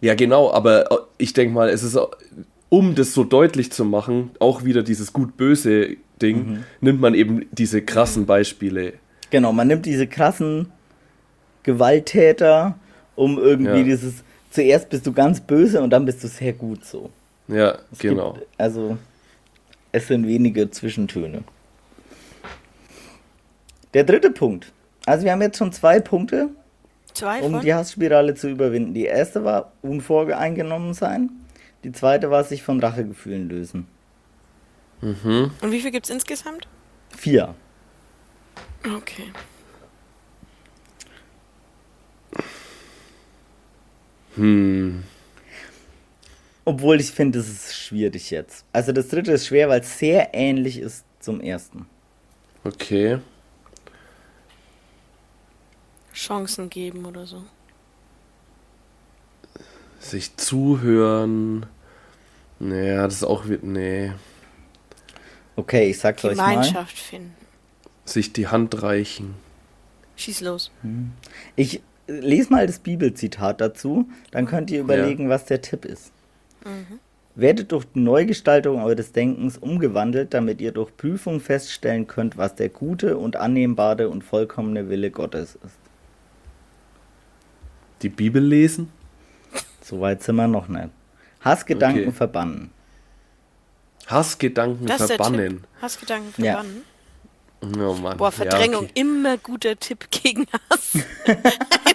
[0.00, 1.98] ja, genau, aber ich denke mal, es ist,
[2.68, 7.82] um das so deutlich zu machen, auch wieder dieses gut-böse Ding, nimmt man eben diese
[7.82, 8.94] krassen Beispiele.
[9.30, 10.68] Genau, man nimmt diese krassen
[11.62, 12.76] Gewalttäter,
[13.16, 13.84] um irgendwie Ja.
[13.84, 14.24] dieses.
[14.50, 17.08] Zuerst bist du ganz böse und dann bist du sehr gut so.
[17.48, 18.34] Ja, Es genau.
[18.34, 18.98] Gibt, also,
[19.92, 21.44] es sind wenige Zwischentöne.
[23.94, 24.72] Der dritte Punkt.
[25.06, 26.50] Also, wir haben jetzt schon zwei Punkte,
[27.14, 28.94] Zwei um die Hassspirale zu überwinden.
[28.94, 31.30] Die erste war unvoreingenommen sein.
[31.84, 33.86] Die zweite war sich von Rachegefühlen lösen.
[35.00, 35.50] Mhm.
[35.60, 36.68] Und wie viel gibt's insgesamt?
[37.10, 37.54] Vier.
[38.84, 39.32] Okay.
[44.36, 45.02] Hm.
[46.64, 48.64] Obwohl ich finde, es ist schwierig jetzt.
[48.72, 51.86] Also das dritte ist schwer, weil es sehr ähnlich ist zum ersten.
[52.64, 53.18] Okay.
[56.14, 57.42] Chancen geben oder so.
[59.98, 61.66] Sich zuhören.
[62.58, 63.48] Naja, das ist auch.
[63.48, 64.12] wie- Nee.
[65.56, 66.50] Okay, ich sag's euch mal.
[66.50, 67.34] Gemeinschaft finden.
[68.04, 69.34] Sich die Hand reichen.
[70.16, 70.70] Schieß los.
[71.56, 76.11] Ich äh, lese mal das Bibelzitat dazu, dann könnt ihr überlegen, was der Tipp ist.
[77.34, 82.68] Werdet durch die Neugestaltung eures Denkens umgewandelt, damit ihr durch Prüfung feststellen könnt, was der
[82.68, 85.78] gute und annehmbare und vollkommene Wille Gottes ist.
[88.02, 88.90] Die Bibel lesen?
[89.82, 90.90] Soweit sind wir noch nicht.
[91.40, 92.12] Hassgedanken Okay.
[92.12, 92.70] verbannen.
[94.06, 95.48] Hassgedanken Das ist der verbannen.
[95.48, 95.68] Tipp.
[95.80, 96.52] Hassgedanken Ja.
[96.54, 96.82] verbannen.
[97.62, 98.16] Oh Mann.
[98.18, 99.00] Boah, Verdrängung, Ja, okay.
[99.00, 100.98] immer guter Tipp gegen Hass.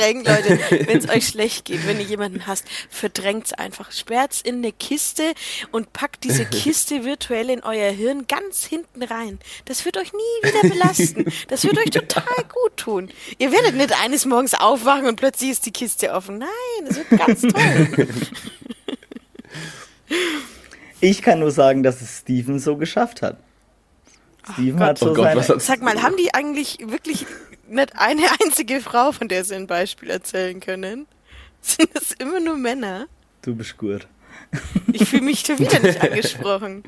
[0.00, 0.58] verdrängen, Leute.
[0.86, 3.92] Wenn es euch schlecht geht, wenn ihr jemanden hasst, verdrängt's einfach.
[3.92, 5.34] Sperrt's in eine Kiste
[5.72, 9.38] und packt diese Kiste virtuell in euer Hirn ganz hinten rein.
[9.66, 11.26] Das wird euch nie wieder belasten.
[11.48, 13.10] Das wird euch total gut tun.
[13.38, 16.38] Ihr werdet nicht eines Morgens aufwachen und plötzlich ist die Kiste offen.
[16.38, 16.48] Nein,
[16.86, 18.08] das wird ganz toll.
[21.02, 23.38] Ich kann nur sagen, dass es Steven so geschafft hat.
[24.52, 24.86] Steven Gott.
[24.86, 27.24] hat so Oh Gott, Sag mal, haben die eigentlich wirklich
[27.70, 31.06] nicht eine einzige Frau, von der sie ein Beispiel erzählen können?
[31.60, 33.06] Sind das immer nur Männer?
[33.42, 34.06] Du bist gut.
[34.92, 36.82] Ich fühle mich schon wieder nicht angesprochen.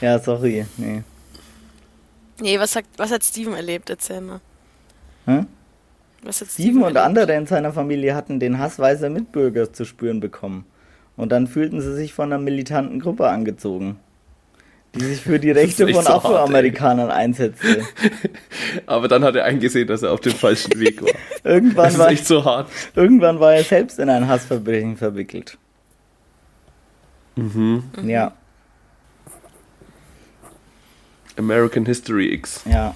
[0.00, 0.66] Ja, sorry.
[0.76, 1.02] Nee.
[2.40, 3.88] Nee, was, sagt, was hat Steven erlebt?
[3.88, 4.40] Erzähl mal.
[5.26, 5.46] Hä?
[6.22, 7.04] Was hat Steven und erlebt?
[7.04, 10.66] andere in seiner Familie hatten den Hass weißer Mitbürger zu spüren bekommen.
[11.16, 13.98] Und dann fühlten sie sich von einer militanten Gruppe angezogen,
[14.96, 16.24] die sich für die Rechte echt von so hart.
[16.24, 17.84] Afroamerikanern einsetzte.
[18.86, 21.12] Aber dann hat er eingesehen, dass er auf dem falschen Weg war.
[21.12, 22.68] Das Irgendwann ist war, echt so hart.
[22.94, 25.58] irgendwann war er selbst in ein Hassverbrechen verwickelt.
[27.36, 27.84] Mhm.
[28.04, 28.32] Ja,
[31.36, 32.62] American History X.
[32.64, 32.94] ja.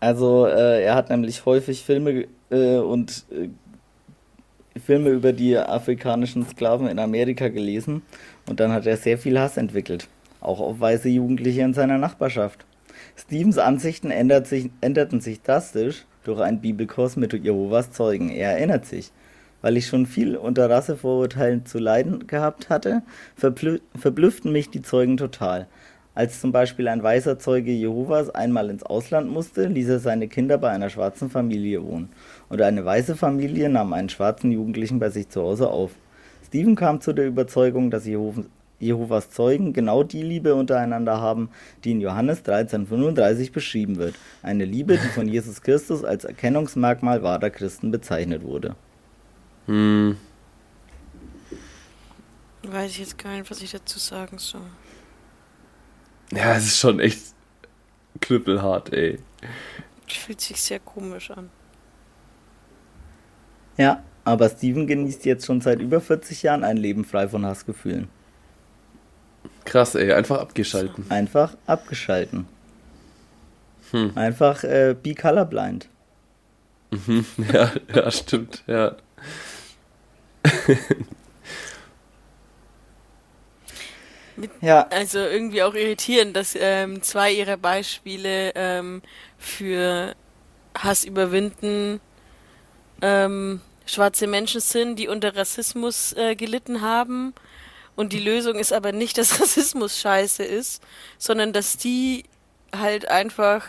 [0.00, 3.48] Also äh, er hat nämlich häufig Filme äh, und äh,
[4.78, 8.02] Filme über die afrikanischen Sklaven in Amerika gelesen
[8.48, 10.08] und dann hat er sehr viel Hass entwickelt,
[10.40, 12.64] auch auf weiße Jugendliche in seiner Nachbarschaft.
[13.16, 14.12] Stevens Ansichten
[14.44, 18.30] sich, änderten sich drastisch durch einen Bibelkurs mit Jehovas Zeugen.
[18.30, 19.12] Er erinnert sich,
[19.62, 23.02] weil ich schon viel unter Rassevorurteilen zu leiden gehabt hatte,
[23.36, 25.68] verblü verblüfften mich die Zeugen total.
[26.16, 30.58] Als zum Beispiel ein weißer Zeuge Jehovas einmal ins Ausland musste, ließ er seine Kinder
[30.58, 32.10] bei einer schwarzen Familie wohnen.
[32.48, 35.90] Und eine weiße Familie nahm einen schwarzen Jugendlichen bei sich zu Hause auf.
[36.46, 38.46] Stephen kam zu der Überzeugung, dass Jehov-
[38.80, 41.48] Jehovas Zeugen genau die Liebe untereinander haben,
[41.84, 44.14] die in Johannes 13,35 beschrieben wird.
[44.42, 48.76] Eine Liebe, die von Jesus Christus als Erkennungsmerkmal wahrer Christen bezeichnet wurde.
[49.66, 50.16] Hm.
[52.62, 54.62] Weiß ich jetzt gar nicht, was ich dazu sagen soll.
[56.32, 57.34] Ja, es ist schon echt
[58.20, 59.18] knüppelhart, ey.
[60.06, 61.50] Fühlt sich sehr komisch an.
[63.76, 68.08] Ja, aber Stephen genießt jetzt schon seit über 40 Jahren ein Leben frei von Hassgefühlen.
[69.64, 70.12] Krass, ey.
[70.12, 71.06] Einfach abgeschalten.
[71.08, 72.46] Einfach abgeschalten.
[73.90, 74.12] Hm.
[74.14, 75.88] Einfach äh, be colorblind.
[76.90, 77.24] Mhm.
[77.52, 78.62] Ja, ja, stimmt.
[78.66, 78.96] Ja.
[84.60, 89.00] Ja, Also irgendwie auch irritierend, dass ähm, zwei ihrer Beispiele ähm,
[89.38, 90.14] für
[90.76, 92.00] Hass überwinden
[93.00, 97.34] ähm, schwarze Menschen sind, die unter Rassismus äh, gelitten haben
[97.96, 100.82] Und die Lösung ist aber nicht, dass Rassismus scheiße ist,
[101.18, 102.24] sondern dass die
[102.74, 103.64] halt einfach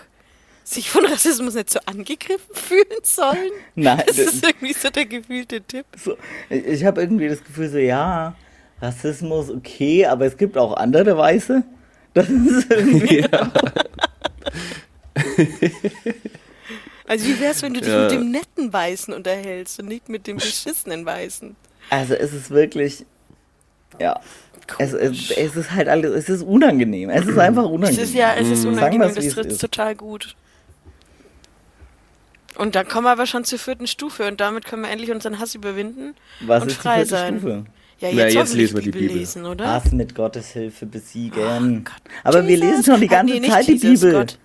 [0.64, 3.52] sich von Rassismus nicht so angegriffen fühlen sollen.
[3.76, 5.86] Nein, Das das- ist irgendwie so der gefühlte Tipp.
[6.04, 6.18] So,
[6.50, 8.36] ich ich habe irgendwie das Gefühl, so, ja,
[8.82, 11.64] Rassismus, okay, aber es gibt auch andere Weiße.
[12.16, 13.26] Das ist irgendwie.
[17.08, 18.04] Also wie wär's, wenn du dich Ja.
[18.04, 21.56] mit dem netten Weißen unterhältst und nicht mit dem beschissenen Weißen?
[21.90, 23.06] Also, es ist wirklich.
[24.00, 24.20] Ja.
[24.80, 27.10] Es, es, es ist halt alles, es ist unangenehm.
[27.12, 28.04] Es ist einfach Es unangenehm.
[28.04, 29.62] ist ja, es ist Sagen unangenehm, das es trifft ist.
[29.62, 30.36] total gut.
[32.58, 35.40] Und dann kommen wir aber schon zur vierten Stufe und damit können wir endlich unseren
[35.40, 37.38] Hass überwinden Was und ist die frei vierte sein.
[37.40, 37.66] Stufe?
[38.00, 39.18] Ja, jetzt, jetzt hoffentlich lesen wir die Bibel.
[39.18, 39.68] lesen, oder?
[39.68, 41.84] Hass mit Gottes Hilfe besiegen.
[41.86, 41.94] Gott.
[42.24, 42.66] aber wir Jesus.
[42.70, 44.12] lesen schon die Ah, ganze nee, nicht Zeit die Bibel.
[44.14, 44.38] Gott.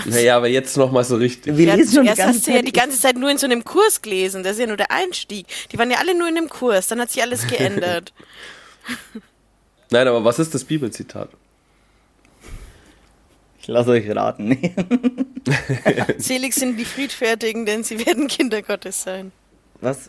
[0.06, 1.56] Naja, aber jetzt nochmal so richtig.
[1.56, 3.46] Wir Ja, lesen schon die ganze hast du ja die ganze Zeit nur in so
[3.46, 4.42] einem Kurs gelesen.
[4.42, 5.46] Das ist ja nur der Einstieg.
[5.72, 6.86] Die waren ja alle nur in einem Kurs.
[6.88, 8.12] Dann hat sich alles geändert.
[9.90, 11.30] Nein, aber was ist das Bibelzitat?
[13.60, 14.56] ich lasse euch raten.
[16.16, 19.30] Selig sind die Friedfertigen, denn sie werden Kinder Gottes sein.
[19.82, 20.08] Was?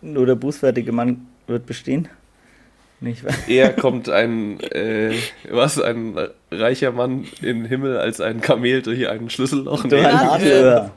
[0.00, 2.08] Nur der bußfertige Mann wird bestehen?
[3.02, 3.34] Nicht wahr?
[3.48, 5.12] Eher kommt ein, äh,
[5.50, 6.16] was, ein
[6.52, 9.82] reicher Mann in den Himmel als ein Kamel durch ein Schlüsselloch.
[9.82, 10.04] Du Nee.
[10.04, 10.92] ein Nadelöhr.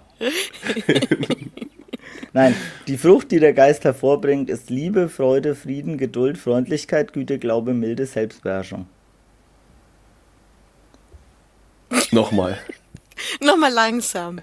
[2.32, 2.56] Nein,
[2.88, 8.06] die Frucht, die der Geist hervorbringt, ist Liebe, Freude, Frieden, Geduld, Freundlichkeit, Güte, Glaube, Milde,
[8.06, 8.86] Selbstbeherrschung.
[12.12, 12.58] Nochmal.
[13.42, 14.42] Nochmal langsam.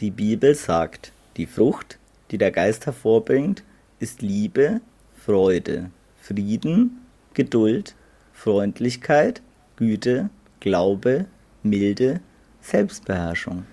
[0.00, 1.98] Die Bibel sagt, die Frucht,
[2.30, 3.62] die der Geist hervorbringt,
[3.98, 4.80] ist Liebe,
[5.24, 5.90] Freude,
[6.26, 7.02] Frieden,
[7.34, 7.94] Geduld,
[8.32, 9.42] Freundlichkeit,
[9.76, 11.26] Güte, Glaube,
[11.62, 12.20] Milde,
[12.60, 13.64] Selbstbeherrschung.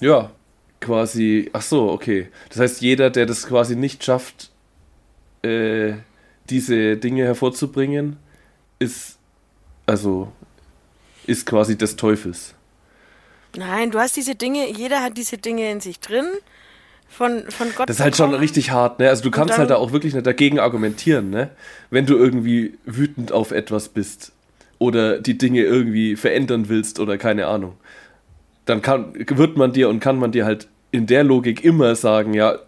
[0.00, 0.32] Ja,
[0.80, 1.48] quasi.
[1.52, 2.28] Ach so, okay.
[2.48, 4.50] Das heißt, jeder, der das quasi nicht schafft,
[5.42, 5.94] äh,
[6.50, 8.16] diese Dinge hervorzubringen,
[8.78, 9.18] ist
[9.86, 10.32] also
[11.26, 12.54] ist quasi des Teufels.
[13.56, 16.26] Nein, du hast diese Dinge, jeder hat diese Dinge in sich drin.
[17.12, 17.90] Von, von Gott.
[17.90, 19.10] Das ist halt schon richtig hart, ne?
[19.10, 21.50] Also du kannst halt da auch wirklich nicht dagegen argumentieren, ne?
[21.90, 24.32] Wenn du irgendwie wütend auf etwas bist
[24.78, 27.74] oder die Dinge irgendwie verändern willst oder keine Ahnung,
[28.64, 32.32] dann kann, wird man dir und kann man dir halt in der Logik immer sagen,
[32.32, 32.58] ja,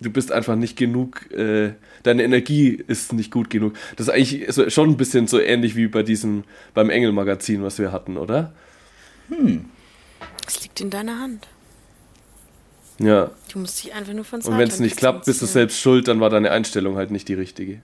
[0.00, 3.72] du bist einfach nicht genug, äh, deine Energie ist nicht gut genug.
[3.96, 6.44] Das ist eigentlich so, schon ein bisschen so ähnlich wie bei diesem,
[6.74, 8.52] beim Engel-Magazin, was wir hatten, oder?
[10.46, 11.48] Es liegt in deiner Hand.
[12.98, 13.30] Ja.
[13.52, 16.08] Du musst dich einfach nur von Und wenn es nicht klappt, bist du selbst schuld,
[16.08, 17.80] dann war deine Einstellung halt nicht die richtige.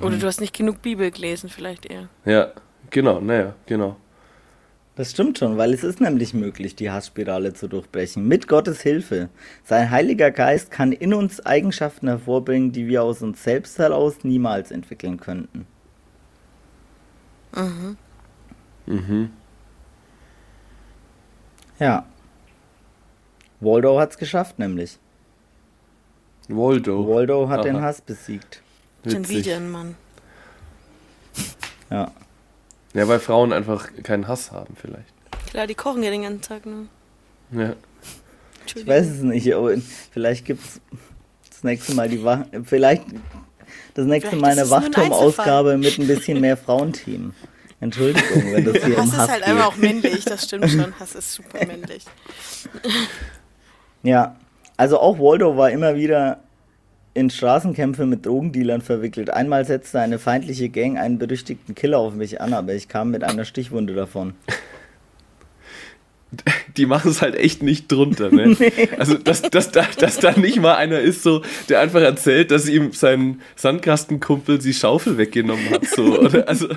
[0.00, 2.08] Oder du hast nicht genug Bibel gelesen, vielleicht eher.
[2.24, 2.52] Ja,
[2.90, 3.96] genau, naja, genau.
[4.96, 8.26] Das stimmt schon, weil es ist nämlich möglich, die Hassspirale zu durchbrechen.
[8.26, 9.30] Mit Gottes Hilfe.
[9.64, 14.70] Sein Heiliger Geist kann in uns Eigenschaften hervorbringen, die wir aus uns selbst heraus niemals
[14.70, 15.66] entwickeln könnten.
[18.86, 19.30] Mhm.
[21.78, 22.06] Ja.
[23.60, 24.98] Waldo hat's geschafft, nämlich.
[26.48, 27.06] Waldo.
[27.08, 27.64] Waldo hat Aha.
[27.64, 28.62] den Hass besiegt.
[29.04, 29.46] Schon Witzig.
[29.46, 29.94] wieder ein Mann.
[31.90, 32.10] Ja.
[32.92, 35.12] Ja, weil Frauen einfach keinen Hass haben, vielleicht.
[35.48, 36.86] Klar, die kochen ja den ganzen Tag nur.
[37.52, 37.74] Ja.
[38.66, 39.74] Ich weiß es nicht, aber
[40.12, 40.80] vielleicht gibt's
[41.48, 43.04] das nächste Mal die Wach vielleicht
[43.94, 47.34] das nächste Vielleicht Mal ist eine es nur ein Wachturmausgabe mit ein bisschen mehr Frauenthemen.
[47.80, 49.48] Entschuldigung, wenn das hier Hass um ist Hass halt geht.
[49.48, 50.98] einfach auch männlich, das stimmt schon.
[51.00, 52.04] Hass ist super männlich.
[54.02, 54.36] Ja,
[54.76, 56.38] also auch Waldo war immer wieder
[57.12, 59.30] in Straßenkämpfe mit Drogendealern verwickelt.
[59.30, 63.24] Einmal setzte eine feindliche Gang einen berüchtigten Killer auf mich an, aber ich kam mit
[63.24, 64.34] einer Stichwunde davon.
[66.76, 68.56] Die machen es halt echt nicht drunter, ne?
[68.98, 72.68] Also, dass, dass, da, dass da nicht mal einer ist, so, der einfach erzählt, dass
[72.68, 76.48] ihm sein Sandkastenkumpel die Schaufel weggenommen hat, so, oder?
[76.48, 76.68] Also.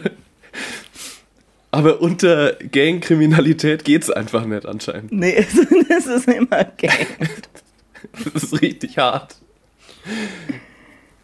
[1.74, 5.12] Aber unter Gangkriminalität geht's einfach nicht anscheinend.
[5.12, 5.56] Nee, es,
[5.90, 7.08] es ist immer Gang.
[8.34, 9.38] Das ist richtig hart.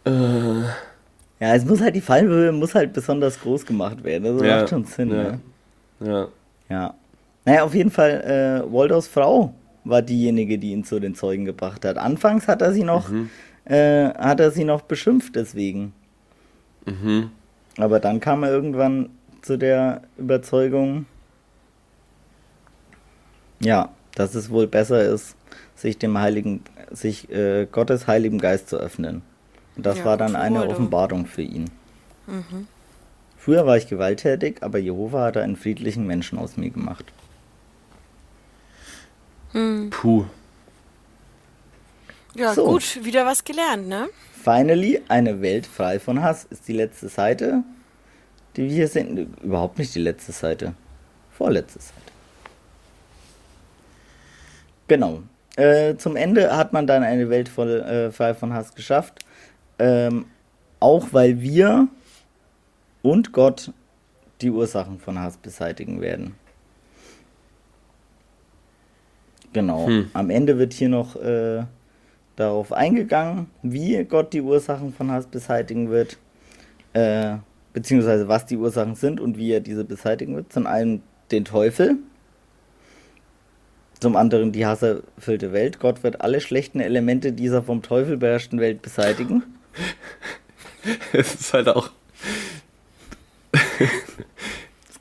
[0.04, 4.24] Äh, Ja, es muss halt, die Fallhöhe muss halt besonders groß gemacht werden.
[4.38, 5.22] Das Ja, macht schon Sinn, ja.
[5.22, 5.40] ne?
[6.00, 6.28] ja.
[6.68, 6.94] Ja.
[7.44, 11.84] Naja, auf jeden Fall, äh, Waldos Frau war diejenige, die ihn zu den Zeugen gebracht
[11.84, 11.96] hat.
[11.96, 13.30] Anfangs hat er sie noch, Mhm.
[13.66, 15.92] äh, hat er sie noch beschimpft deswegen.
[16.86, 17.30] Mhm.
[17.78, 19.10] Aber dann kam er irgendwann
[19.42, 21.06] zu der Überzeugung,
[23.60, 25.36] ja, dass es wohl besser ist,
[25.76, 29.22] sich dem Heiligen, sich äh, Gottes Heiligen Geist zu öffnen.
[29.76, 30.66] Und das Ja, war dann eine.
[30.66, 31.70] Offenbarung für ihn.
[33.36, 37.04] Früher war ich gewalttätig, aber Jehova hat einen friedlichen Menschen aus mir gemacht.
[39.90, 40.26] Puh.
[42.34, 42.66] Ja, So.
[42.66, 44.08] gut, wieder was gelernt, ne?
[44.42, 47.64] Finally, eine Welt frei von Hass ist die letzte Seite,
[48.60, 49.34] die wir sehen.
[49.42, 50.74] Überhaupt nicht die letzte Seite.
[51.30, 52.12] Vorletzte Seite.
[54.86, 55.22] Genau.
[55.56, 59.24] Äh, zum Ende hat man dann eine Welt voll äh, frei von Hass geschafft.
[59.78, 60.26] Ähm,
[60.78, 61.88] auch weil wir
[63.02, 63.72] und Gott
[64.42, 66.34] die Ursachen von Hass beseitigen werden.
[69.52, 69.86] Genau.
[69.86, 70.10] Hm.
[70.12, 71.64] Am Ende wird hier noch äh,
[72.36, 76.18] darauf eingegangen, wie Gott die Ursachen von Hass beseitigen wird,
[76.92, 77.36] äh,
[77.72, 80.52] beziehungsweise was die Ursachen sind und wie er diese beseitigen wird.
[80.52, 81.98] Zum einen den Teufel,
[84.00, 85.78] zum anderen die hasserfüllte Welt.
[85.78, 89.42] Gott wird alle schlechten Elemente dieser vom Teufel beherrschten Welt beseitigen.
[91.12, 91.90] Es ist halt auch.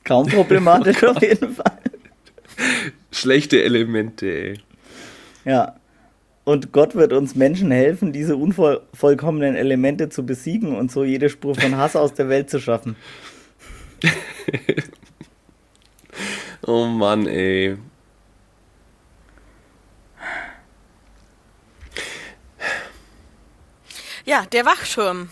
[0.03, 1.79] kaum problematisch oh auf jeden Fall.
[3.13, 4.59] Schlechte Elemente, ey.
[5.45, 5.78] Ja.
[6.43, 11.55] Und Gott wird uns Menschen helfen, diese unvollkommenen Elemente zu besiegen und so jede Spur
[11.55, 12.95] von Hass aus der Welt zu schaffen.
[16.65, 17.77] oh Mann, ey.
[24.25, 25.29] Ja, der Wachschirm.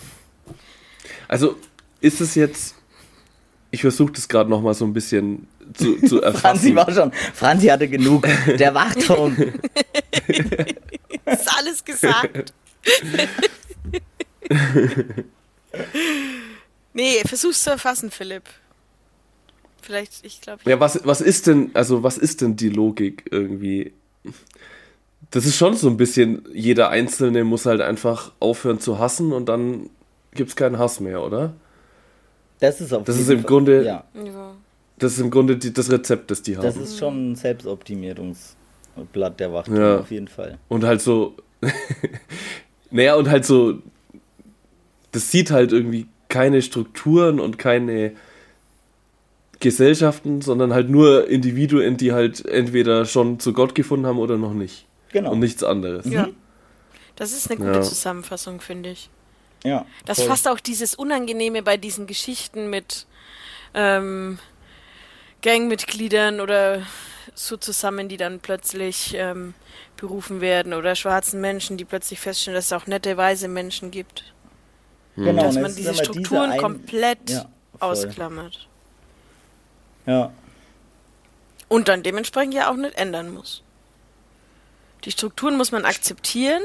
[1.27, 1.57] Also
[2.01, 2.75] ist es jetzt,
[3.69, 6.41] ich versuche das gerade noch mal so ein bisschen zu, zu erfassen.
[6.41, 8.27] Franzi war schon, Franzi hatte genug.
[8.57, 9.35] Der Wachturm.
[11.25, 12.53] ist alles gesagt.
[16.93, 18.43] nee, versuch's zu erfassen, Philipp.
[19.81, 20.61] Vielleicht, ich glaube.
[20.65, 23.93] Ja, was, was ist denn, also was ist denn die Logik irgendwie?
[25.31, 29.47] Das ist schon so ein bisschen, jeder Einzelne muss halt einfach aufhören zu hassen und
[29.47, 29.89] dann
[30.33, 31.53] gibt es keinen Hass mehr, oder?
[32.59, 33.85] Das ist auf Das ist im Fall, Grunde.
[33.85, 34.03] Ja.
[34.99, 36.63] Das ist im Grunde die, das Rezept, das die haben.
[36.63, 39.99] Das ist schon ein Selbstoptimierungsblatt der Wacht, ja.
[39.99, 40.57] auf jeden Fall.
[40.69, 41.35] Und halt so.
[42.91, 43.79] naja, und halt so.
[45.11, 48.13] Das sieht halt irgendwie keine Strukturen und keine
[49.59, 54.53] Gesellschaften, sondern halt nur Individuen, die halt entweder schon zu Gott gefunden haben oder noch
[54.53, 54.85] nicht.
[55.11, 55.31] Genau.
[55.31, 56.05] Und nichts anderes.
[56.05, 56.29] Ja.
[57.15, 57.81] Das ist eine gute ja.
[57.81, 59.09] Zusammenfassung, finde ich.
[59.63, 59.85] Ja.
[60.05, 60.27] Das voll.
[60.27, 63.07] fasst auch dieses Unangenehme bei diesen Geschichten mit
[63.73, 64.37] ähm,
[65.41, 66.81] Gangmitgliedern oder
[67.35, 69.53] so zusammen, die dann plötzlich ähm,
[69.95, 74.33] berufen werden oder schwarzen Menschen, die plötzlich feststellen, dass es auch nette, weise Menschen gibt.
[75.15, 78.67] Genau, dass man diese Strukturen diese komplett ja, ausklammert.
[80.05, 80.31] Ja.
[81.67, 83.63] Und dann dementsprechend ja auch nicht ändern muss.
[85.03, 86.61] Die Strukturen muss man akzeptieren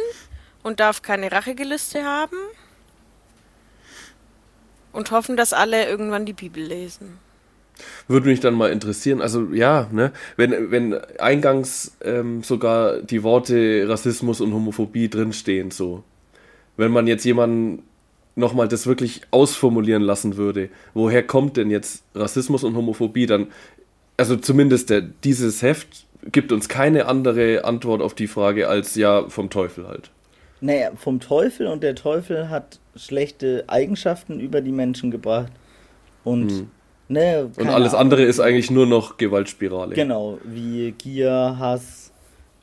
[0.62, 2.36] und darf keine Rachegelüste haben
[4.92, 7.18] und hoffen, dass alle irgendwann die Bibel lesen.
[8.08, 13.84] Würde mich dann mal interessieren, also ja, ne, wenn, wenn eingangs ähm, sogar die Worte
[13.88, 16.02] Rassismus und Homophobie drinstehen, so,
[16.76, 17.82] wenn man jetzt jemanden
[18.34, 23.48] nochmal das wirklich ausformulieren lassen würde, woher kommt denn jetzt Rassismus und Homophobie, dann,
[24.16, 29.28] also zumindest der, dieses Heft gibt uns keine andere Antwort auf die Frage als ja
[29.28, 30.10] vom Teufel halt.
[30.60, 35.52] Naja, vom Teufel und der Teufel hat schlechte Eigenschaften über die Menschen gebracht.
[36.22, 36.70] Und, hm.
[37.12, 38.00] Ne, und alles Ahnung.
[38.00, 39.94] andere ist eigentlich nur noch Gewaltspirale.
[39.94, 42.12] Genau, wie Gier, Hass,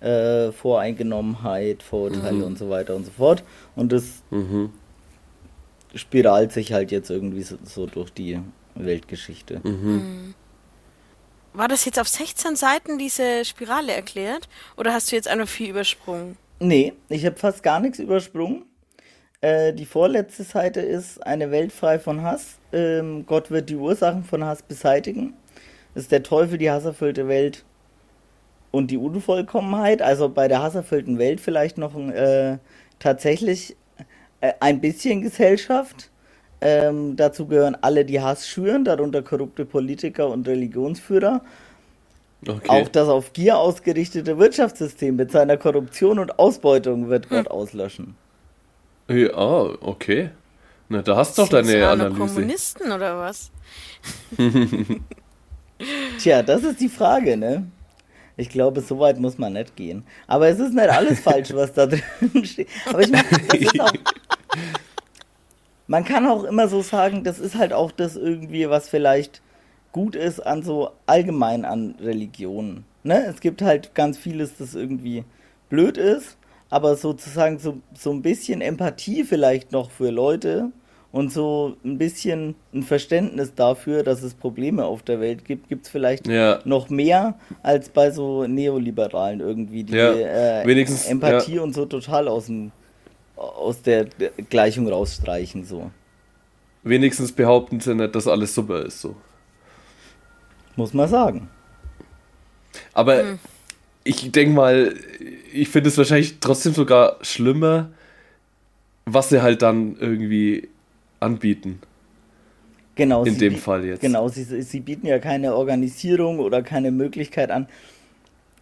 [0.02, 2.44] äh, Voreingenommenheit, Vorurteile mhm.
[2.44, 3.44] und so weiter und so fort.
[3.76, 4.72] Und das mhm.
[5.96, 8.40] spiralt sich halt jetzt irgendwie so, so durch die
[8.76, 9.62] Weltgeschichte.
[9.64, 9.72] Mhm.
[9.72, 10.34] mhm.
[11.52, 14.48] War das jetzt auf 16 Seiten diese Spirale erklärt?
[14.78, 16.38] Oder hast du jetzt einfach viel übersprungen?
[16.60, 18.66] Nee, ich habe fast gar nichts übersprungen.
[19.42, 22.58] Äh, die vorletzte Seite ist eine Welt frei von Hass.
[22.74, 25.34] Ähm, Gott wird die Ursachen von Hass beseitigen.
[25.94, 27.64] Das ist der Teufel, die hasserfüllte Welt
[28.72, 30.02] und die Unvollkommenheit.
[30.02, 32.58] Also bei der hasserfüllten Welt vielleicht noch äh,
[33.00, 33.78] tatsächlich
[34.42, 36.12] äh, ein bisschen Gesellschaft.
[36.62, 41.42] Ähm, dazu gehören alle, die Hass schüren, darunter korrupte Politiker und Religionsführer.
[42.46, 42.68] Okay.
[42.68, 47.48] Auch das auf Gier ausgerichtete Wirtschaftssystem mit seiner Korruption und Ausbeutung wird Gott hm.
[47.48, 48.16] auslöschen.
[49.10, 50.30] Ja, okay.
[50.88, 52.18] Na, da hast du doch deine Analyse.
[52.18, 53.52] Kommunisten oder was?
[56.20, 57.70] Tja, das ist die Frage, ne?
[58.38, 60.04] Ich glaube, so weit muss man nicht gehen.
[60.28, 62.70] Aber es ist nicht alles falsch, was da drin steht.
[62.88, 63.92] Aber ich meine, das ist auch.
[65.88, 69.42] Man kann auch immer so sagen, das ist halt auch das irgendwie, was vielleicht
[69.92, 72.86] gut ist an so allgemein an Religionen.
[73.02, 73.26] Ne?
[73.26, 75.24] Es gibt halt ganz vieles, das irgendwie
[75.68, 76.38] blöd ist,
[76.70, 80.72] aber sozusagen so, so ein bisschen Empathie vielleicht noch für Leute
[81.12, 85.86] und so ein bisschen ein Verständnis dafür, dass es Probleme auf der Welt gibt, gibt
[85.86, 86.60] es vielleicht ja.
[86.66, 91.62] noch mehr als bei so Neoliberalen irgendwie, die ja, äh, Empathie ja.
[91.62, 92.72] und so total aus dem
[93.40, 94.06] aus der
[94.50, 95.92] Gleichung rausstreichen, so.
[96.84, 99.16] Wenigstens behaupten sie nicht, dass alles super ist, so.
[100.76, 101.50] Muss man sagen.
[102.94, 103.40] Aber hm.
[104.04, 104.96] Ich denke mal,
[105.54, 107.90] ich finde es wahrscheinlich trotzdem sogar schlimmer,
[109.06, 110.70] was sie halt dann irgendwie
[111.20, 111.82] anbieten.
[112.96, 113.24] Genau.
[113.24, 114.02] In dem Fall jetzt.
[114.02, 117.68] Genau, sie, sie bieten ja keine Organisierung oder keine Möglichkeit an,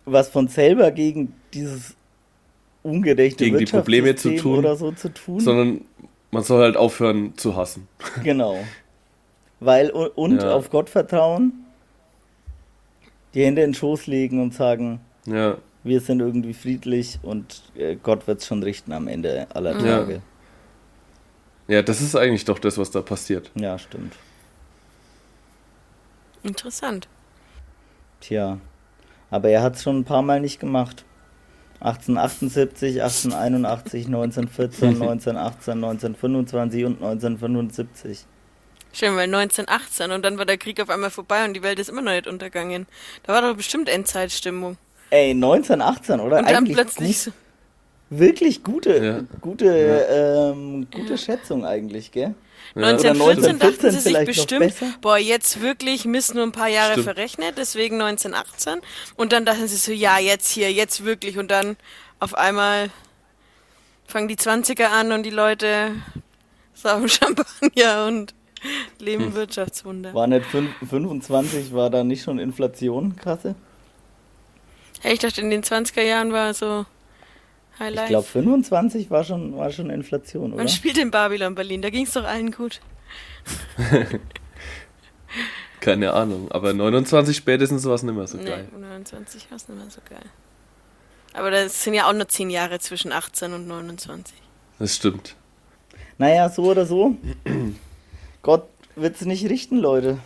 [0.05, 1.95] was von selber gegen dieses
[2.83, 5.39] ungerechte gegen die Probleme zu tun oder so zu tun.
[5.39, 5.81] Sondern
[6.31, 7.87] man soll halt aufhören zu hassen.
[8.23, 8.57] Genau.
[9.59, 10.53] Weil und ja.
[10.53, 11.65] auf Gott vertrauen,
[13.33, 15.57] die Hände in den Schoß legen und sagen, ja.
[15.83, 20.21] wir sind irgendwie friedlich und äh, Gott wird es schon richten am Ende aller Tage.
[21.67, 21.75] Ja.
[21.75, 23.51] ja, das ist eigentlich doch das, was da passiert.
[23.55, 24.15] Ja, stimmt.
[26.43, 27.07] Interessant.
[28.21, 28.59] Tja,
[29.29, 31.03] aber er hat es schon ein paar Mal nicht gemacht.
[31.79, 38.25] 1878, 1881, 1914, 1918, 1925 und 1975.
[38.93, 41.89] Schön, weil 1918 und dann war der Krieg auf einmal vorbei und die Welt ist
[41.89, 42.87] immer noch nicht untergegangen.
[43.23, 44.77] Da war doch bestimmt Endzeitstimmung.
[45.09, 46.39] Ey, 1918, oder?
[46.39, 47.33] Und dann Eigentlich plötzlich gut,
[48.09, 49.19] wirklich gute, ja.
[49.41, 50.51] gute, ja.
[50.51, 51.17] Ähm, gute ja.
[51.17, 52.35] Schätzung eigentlich, gell?
[52.75, 57.05] 1914 dachten sie sich bestimmt, boah, jetzt wirklich Mist nur ein paar Jahre Stimmt.
[57.05, 58.81] verrechnet, deswegen 1918.
[59.15, 61.37] Und dann dachten sie so, ja, jetzt hier, jetzt wirklich.
[61.37, 61.77] Und dann
[62.19, 62.89] auf einmal
[64.05, 65.91] fangen die 20er an und die Leute
[66.73, 68.33] saufen Champagner und
[68.99, 69.35] leben hm.
[69.35, 70.13] Wirtschaftswunder.
[70.13, 73.55] War nicht 25, war da nicht schon Inflation, krasse?
[75.01, 76.85] Hey, ich dachte, in den 20er Jahren war so
[77.79, 78.05] Highlight.
[78.05, 80.57] Ich glaube, 25 war schon, war schon Inflation, oder?
[80.63, 82.81] Man spielt in Babylon Berlin, da ging es doch allen gut.
[85.79, 88.67] Keine Ahnung, aber 29 spätestens war es nicht mehr so geil.
[88.73, 90.25] Nee, 29 war es nicht mehr so geil.
[91.33, 94.35] Aber das sind ja auch nur 10 Jahre zwischen 18 und 29.
[94.79, 95.35] Das stimmt.
[96.17, 97.15] Naja, so oder so.
[98.41, 100.17] Gott wird es nicht richten, Leute.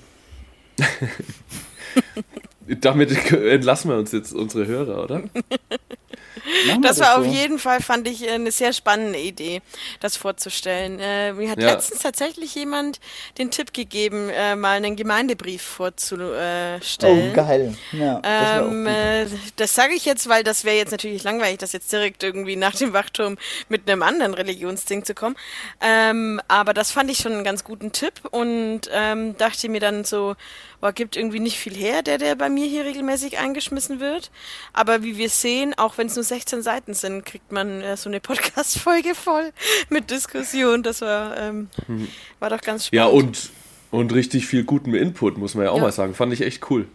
[2.67, 5.23] Damit entlassen wir uns jetzt unsere Hörer, oder?
[6.81, 9.61] das war auf jeden Fall, fand ich, eine sehr spannende Idee,
[9.99, 10.99] das vorzustellen.
[10.99, 11.71] Äh, mir hat ja.
[11.71, 12.99] letztens tatsächlich jemand
[13.37, 17.31] den Tipp gegeben, äh, mal einen Gemeindebrief vorzustellen.
[17.31, 17.75] Oh, geil.
[17.91, 21.73] Ja, das, ähm, äh, das sage ich jetzt, weil das wäre jetzt natürlich langweilig, das
[21.73, 23.37] jetzt direkt irgendwie nach dem Wachturm
[23.69, 25.35] mit einem anderen Religionsding zu kommen.
[25.81, 30.03] Ähm, aber das fand ich schon einen ganz guten Tipp und ähm, dachte mir dann
[30.03, 30.35] so,
[30.81, 34.31] boah, gibt irgendwie nicht viel her, der, der bei mir hier regelmäßig eingeschmissen wird.
[34.73, 38.09] Aber wie wir sehen, auch wenn es nur 16 Seiten sind, kriegt man äh, so
[38.09, 39.53] eine Podcast-Folge voll
[39.89, 40.83] mit Diskussion.
[40.83, 42.07] Das war, ähm, hm.
[42.39, 42.93] war doch ganz spannend.
[42.93, 43.51] Ja, und,
[43.91, 45.83] und richtig viel guten Input, muss man ja auch ja.
[45.83, 46.15] mal sagen.
[46.15, 46.87] Fand ich echt cool.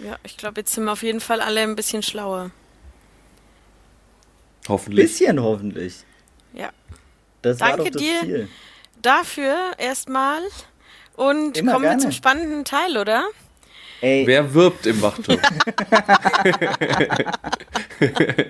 [0.00, 2.50] Ja, ich glaube, jetzt sind wir auf jeden Fall alle ein bisschen schlauer.
[4.68, 5.06] Hoffentlich.
[5.06, 6.04] Bisschen hoffentlich.
[6.52, 6.70] Ja.
[7.42, 8.48] Das Danke dir Ziel.
[9.00, 10.42] dafür erstmal.
[11.18, 11.96] Und Immer kommen gerne.
[11.96, 13.24] wir zum spannenden Teil, oder?
[14.00, 14.24] Ey.
[14.24, 15.36] Wer wirbt im Wachturm?
[18.00, 18.44] okay.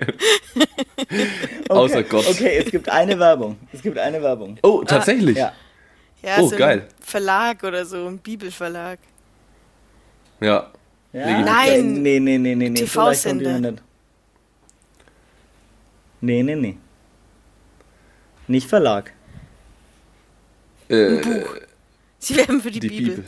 [1.67, 2.27] Außer Gott.
[2.29, 3.57] Okay, es gibt eine Werbung.
[3.73, 4.59] Es gibt eine Werbung.
[4.61, 5.43] Oh, tatsächlich?
[5.43, 5.51] Ah,
[6.21, 6.29] ja.
[6.29, 6.43] ja.
[6.43, 6.87] oh, so geil.
[6.99, 8.99] Verlag oder so, ein Bibelverlag.
[10.39, 10.71] Ja.
[11.11, 11.41] ja.
[11.41, 12.03] Nein.
[12.03, 12.81] Nee, nee, nee, nee, nee.
[12.81, 13.61] TV-Sender.
[13.61, 13.73] So
[16.21, 16.77] nee, nee, nee.
[18.45, 19.11] Nicht Verlag.
[20.87, 21.55] Äh, ein Buch.
[22.19, 23.23] Sie werben für die, die Bibel.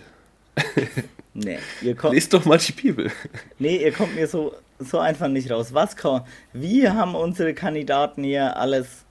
[0.55, 0.88] Bibel.
[1.34, 2.13] nee, ihr kommt.
[2.13, 3.11] Lest doch mal die Bibel.
[3.57, 5.73] Nee, ihr kommt mir so, so einfach nicht raus.
[5.73, 6.27] Was kommt?
[6.53, 9.05] Wie haben unsere Kandidaten hier alles.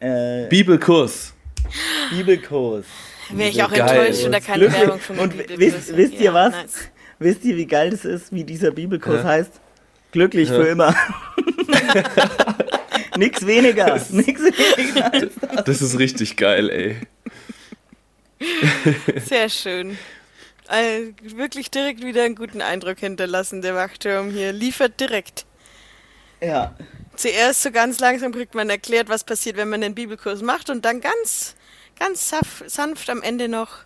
[0.00, 1.34] Äh, Bibelkurs.
[2.10, 2.86] Bibelkurs.
[3.30, 3.80] Wäre ich auch geil.
[3.80, 4.80] enttäuscht, wenn da keine Glücklich.
[4.80, 6.52] Werbung von Und wisst, wisst ihr ja, was?
[6.52, 6.90] Nice.
[7.18, 9.28] Wisst ihr, wie geil das ist, wie dieser Bibelkurs ja.
[9.28, 9.60] heißt?
[10.12, 10.54] Glücklich ja.
[10.54, 10.94] für immer.
[13.16, 13.86] nix weniger.
[13.86, 15.10] Das, nix weniger.
[15.10, 15.64] Das.
[15.64, 16.96] das ist richtig geil, ey.
[19.24, 19.98] Sehr schön.
[20.66, 24.52] Also wirklich direkt wieder einen guten Eindruck hinterlassen, der Wachturm hier.
[24.52, 25.46] Liefert direkt.
[26.40, 26.74] Ja.
[27.16, 30.84] Zuerst so ganz langsam kriegt man erklärt, was passiert, wenn man den Bibelkurs macht und
[30.84, 31.56] dann ganz,
[31.98, 32.32] ganz
[32.66, 33.78] sanft am Ende noch,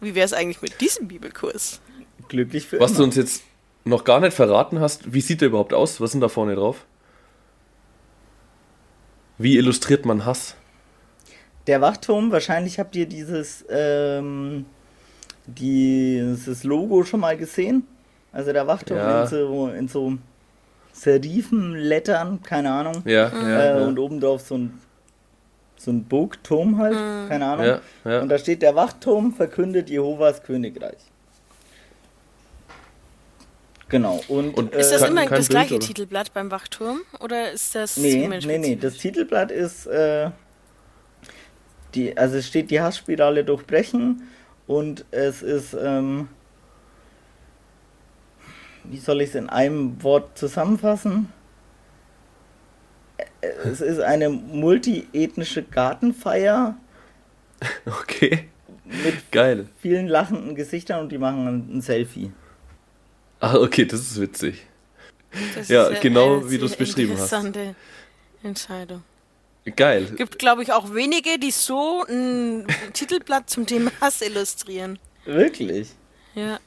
[0.00, 1.80] wie wäre es eigentlich mit diesem Bibelkurs?
[2.28, 2.98] Glücklich für Was immer.
[2.98, 3.42] du uns jetzt
[3.84, 6.00] noch gar nicht verraten hast, wie sieht der überhaupt aus?
[6.00, 6.84] Was sind da vorne drauf?
[9.38, 10.56] Wie illustriert man Hass?
[11.66, 14.66] Der Wachturm, wahrscheinlich habt ihr dieses, ähm,
[15.46, 17.86] dieses Logo schon mal gesehen.
[18.32, 19.22] Also der Wachturm ja.
[19.22, 20.18] in so, in so
[20.92, 23.02] Serifenlettern, keine Ahnung.
[23.04, 23.48] Ja, mhm.
[23.48, 24.80] ja, äh, Und obendrauf so ein,
[25.76, 27.28] so ein Burgturm halt, mhm.
[27.28, 27.66] keine Ahnung.
[27.66, 28.20] Ja, ja.
[28.20, 30.98] Und da steht, der Wachturm verkündet Jehovas Königreich.
[33.88, 34.20] Genau.
[34.28, 35.86] Und, und ist das äh, immer das gleiche oder?
[35.86, 37.00] Titelblatt beim Wachturm?
[37.20, 38.76] Oder ist das Nee, nee, nee.
[38.76, 39.86] Das Titelblatt ist...
[39.86, 40.30] Äh,
[41.94, 44.22] die, also es steht die Hassspirale durchbrechen
[44.66, 46.28] und es ist, ähm,
[48.84, 51.32] wie soll ich es in einem Wort zusammenfassen?
[53.40, 56.76] Es ist eine multiethnische Gartenfeier.
[57.86, 58.48] Okay.
[58.84, 59.66] Mit Geil.
[59.80, 61.46] vielen lachenden Gesichtern und die machen
[61.76, 62.32] ein, Selfie.
[63.40, 64.66] Ah, okay, das ist witzig.
[65.54, 67.32] Das Ja, ist genau eine wie du es beschrieben hast.
[67.32, 67.74] Interessante
[68.42, 69.02] Entscheidung.
[69.76, 70.06] Geil.
[70.16, 74.98] Gibt, glaube ich, auch wenige, die so ein Titelblatt zum Thema Hass illustrieren.
[75.24, 75.88] Wirklich?
[76.34, 76.58] Ja.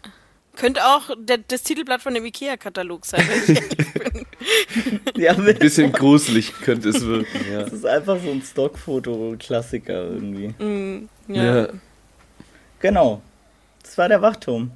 [0.55, 3.93] Könnte auch der, das Titelblatt von dem IKEA-Katalog sein, wenn ich ehrlich
[5.13, 5.23] bin.
[5.23, 7.63] Ja, Ein bisschen gruselig könnte es wirken, ja.
[7.63, 10.47] Das ist einfach so ein Stockfoto-Klassiker irgendwie.
[10.63, 11.43] Mm, ja.
[11.43, 11.67] ja.
[12.79, 13.21] Genau.
[13.83, 14.71] Das war der Wachturm.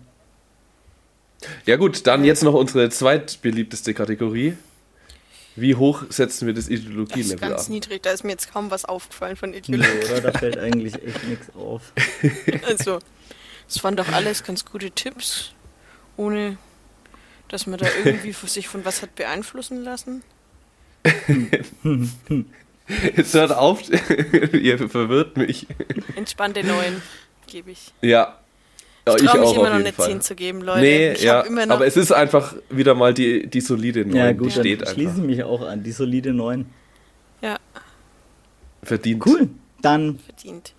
[1.66, 4.56] Ja gut, dann jetzt noch unsere zweitbeliebteste Kategorie.
[5.56, 7.72] Wie hoch setzen wir das Das ist Ideologielevel ganz an?
[7.74, 10.06] niedrig, da ist mir jetzt kaum was aufgefallen von Nee, Ideologie.
[10.12, 10.22] oder?
[10.22, 11.92] Da fällt eigentlich echt nichts auf.
[12.68, 13.00] Also,
[13.68, 15.52] es waren doch alles ganz gute Tipps,
[16.18, 16.58] ohne
[17.50, 20.24] dass man da irgendwie für sich von was hat beeinflussen lassen.
[23.16, 23.82] Jetzt hört auf,
[24.54, 25.68] ihr verwirrt mich.
[26.16, 27.02] Entspannte neun
[27.48, 27.94] gebe ich.
[28.02, 28.38] Ja.
[29.08, 30.08] Ja Ich traue mich auch immer noch eine Fall.
[30.08, 30.82] 10 zu geben, Leute.
[30.82, 34.16] Nee, ich ja, immer noch aber es ist einfach wieder mal die, die solide 9,
[34.16, 35.18] Ja, die gut, dann steht schließe einfach.
[35.24, 35.84] ich mich auch an.
[35.84, 36.66] Die solide 9.
[37.42, 37.58] ja,
[38.84, 39.26] Verdient.
[39.26, 39.50] Cool.
[39.82, 40.74] Dann verdient.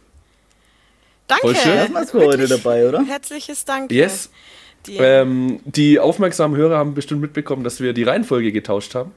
[1.28, 1.46] Danke.
[1.46, 1.96] Voll schön.
[1.96, 3.04] es für heute dabei, oder?
[3.04, 3.90] Herzliches Dank.
[3.92, 4.30] Yes.
[4.86, 5.00] Dir.
[5.00, 9.12] Ähm, die aufmerksamen Hörer haben bestimmt mitbekommen, dass wir die Reihenfolge getauscht haben.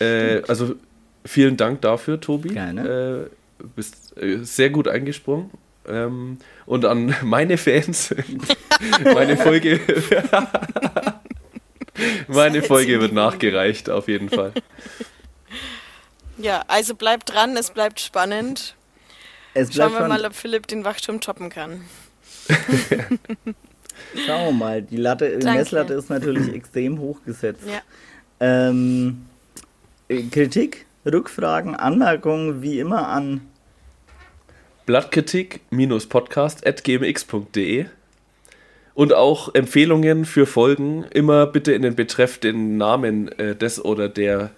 [0.00, 0.76] Äh, also
[1.24, 2.50] vielen Dank dafür, Tobi.
[2.50, 3.28] Gerne.
[3.58, 5.50] Äh, bist äh, sehr gut eingesprungen.
[5.90, 8.14] Ähm, und an meine Fans,
[9.04, 9.80] meine Folge,
[12.28, 14.52] meine Folge wird nachgereicht, auf jeden Fall.
[16.42, 18.74] Ja, also bleibt dran, es bleibt spannend.
[19.52, 21.82] Es Schauen bleibt wir mal, schon, ob Philipp den Wachturm toppen kann.
[24.26, 24.80] schauen wir mal.
[24.80, 25.58] Die Latte, Danke.
[25.58, 27.64] Messlatte ist natürlich extrem hoch gesetzt.
[27.66, 27.82] Ja.
[28.40, 29.26] Ähm,
[30.08, 33.42] äh, Kritik, Rückfragen, Anmerkungen wie immer an
[34.86, 37.86] Blattkritik-podcast.gmx.de
[38.94, 44.08] und auch Empfehlungen für Folgen immer bitte in den Betreff den Namen äh, des oder
[44.08, 44.50] der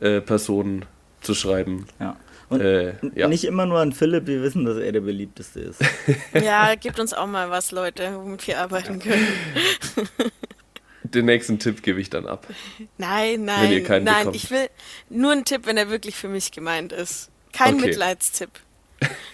[0.00, 0.84] äh, Person
[1.20, 1.86] zu schreiben.
[2.00, 2.16] ja.
[2.50, 3.28] Und Äh, ja.
[3.28, 5.80] nicht immer nur an Philipp, wir wissen, dass er der beliebteste ist.
[6.42, 9.26] Ja, gebt uns auch mal was, Leute, womit wir arbeiten können.
[11.02, 12.46] Den nächsten Tipp gebe ich dann ab.
[12.96, 14.16] Nein, Wenn ihr nein, keinen nein.
[14.20, 14.36] bekommt.
[14.36, 14.68] Ich will
[15.10, 17.28] nur einen Tipp, wenn er wirklich für mich gemeint ist.
[17.52, 17.86] Kein Okay.
[17.88, 18.50] Mitleidstipp.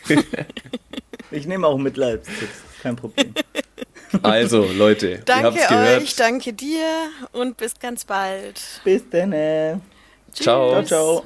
[1.31, 3.35] Ich nehme auch Mitleidstipps, kein Problem.
[4.23, 6.03] Also, Leute, ihr Danke habt's gehört.
[6.03, 6.86] euch, danke dir
[7.32, 8.61] und bis ganz bald.
[8.85, 9.32] Bis dann.
[9.32, 9.77] äh.
[10.32, 10.70] Ciao.
[10.70, 11.24] Ciao, ciao.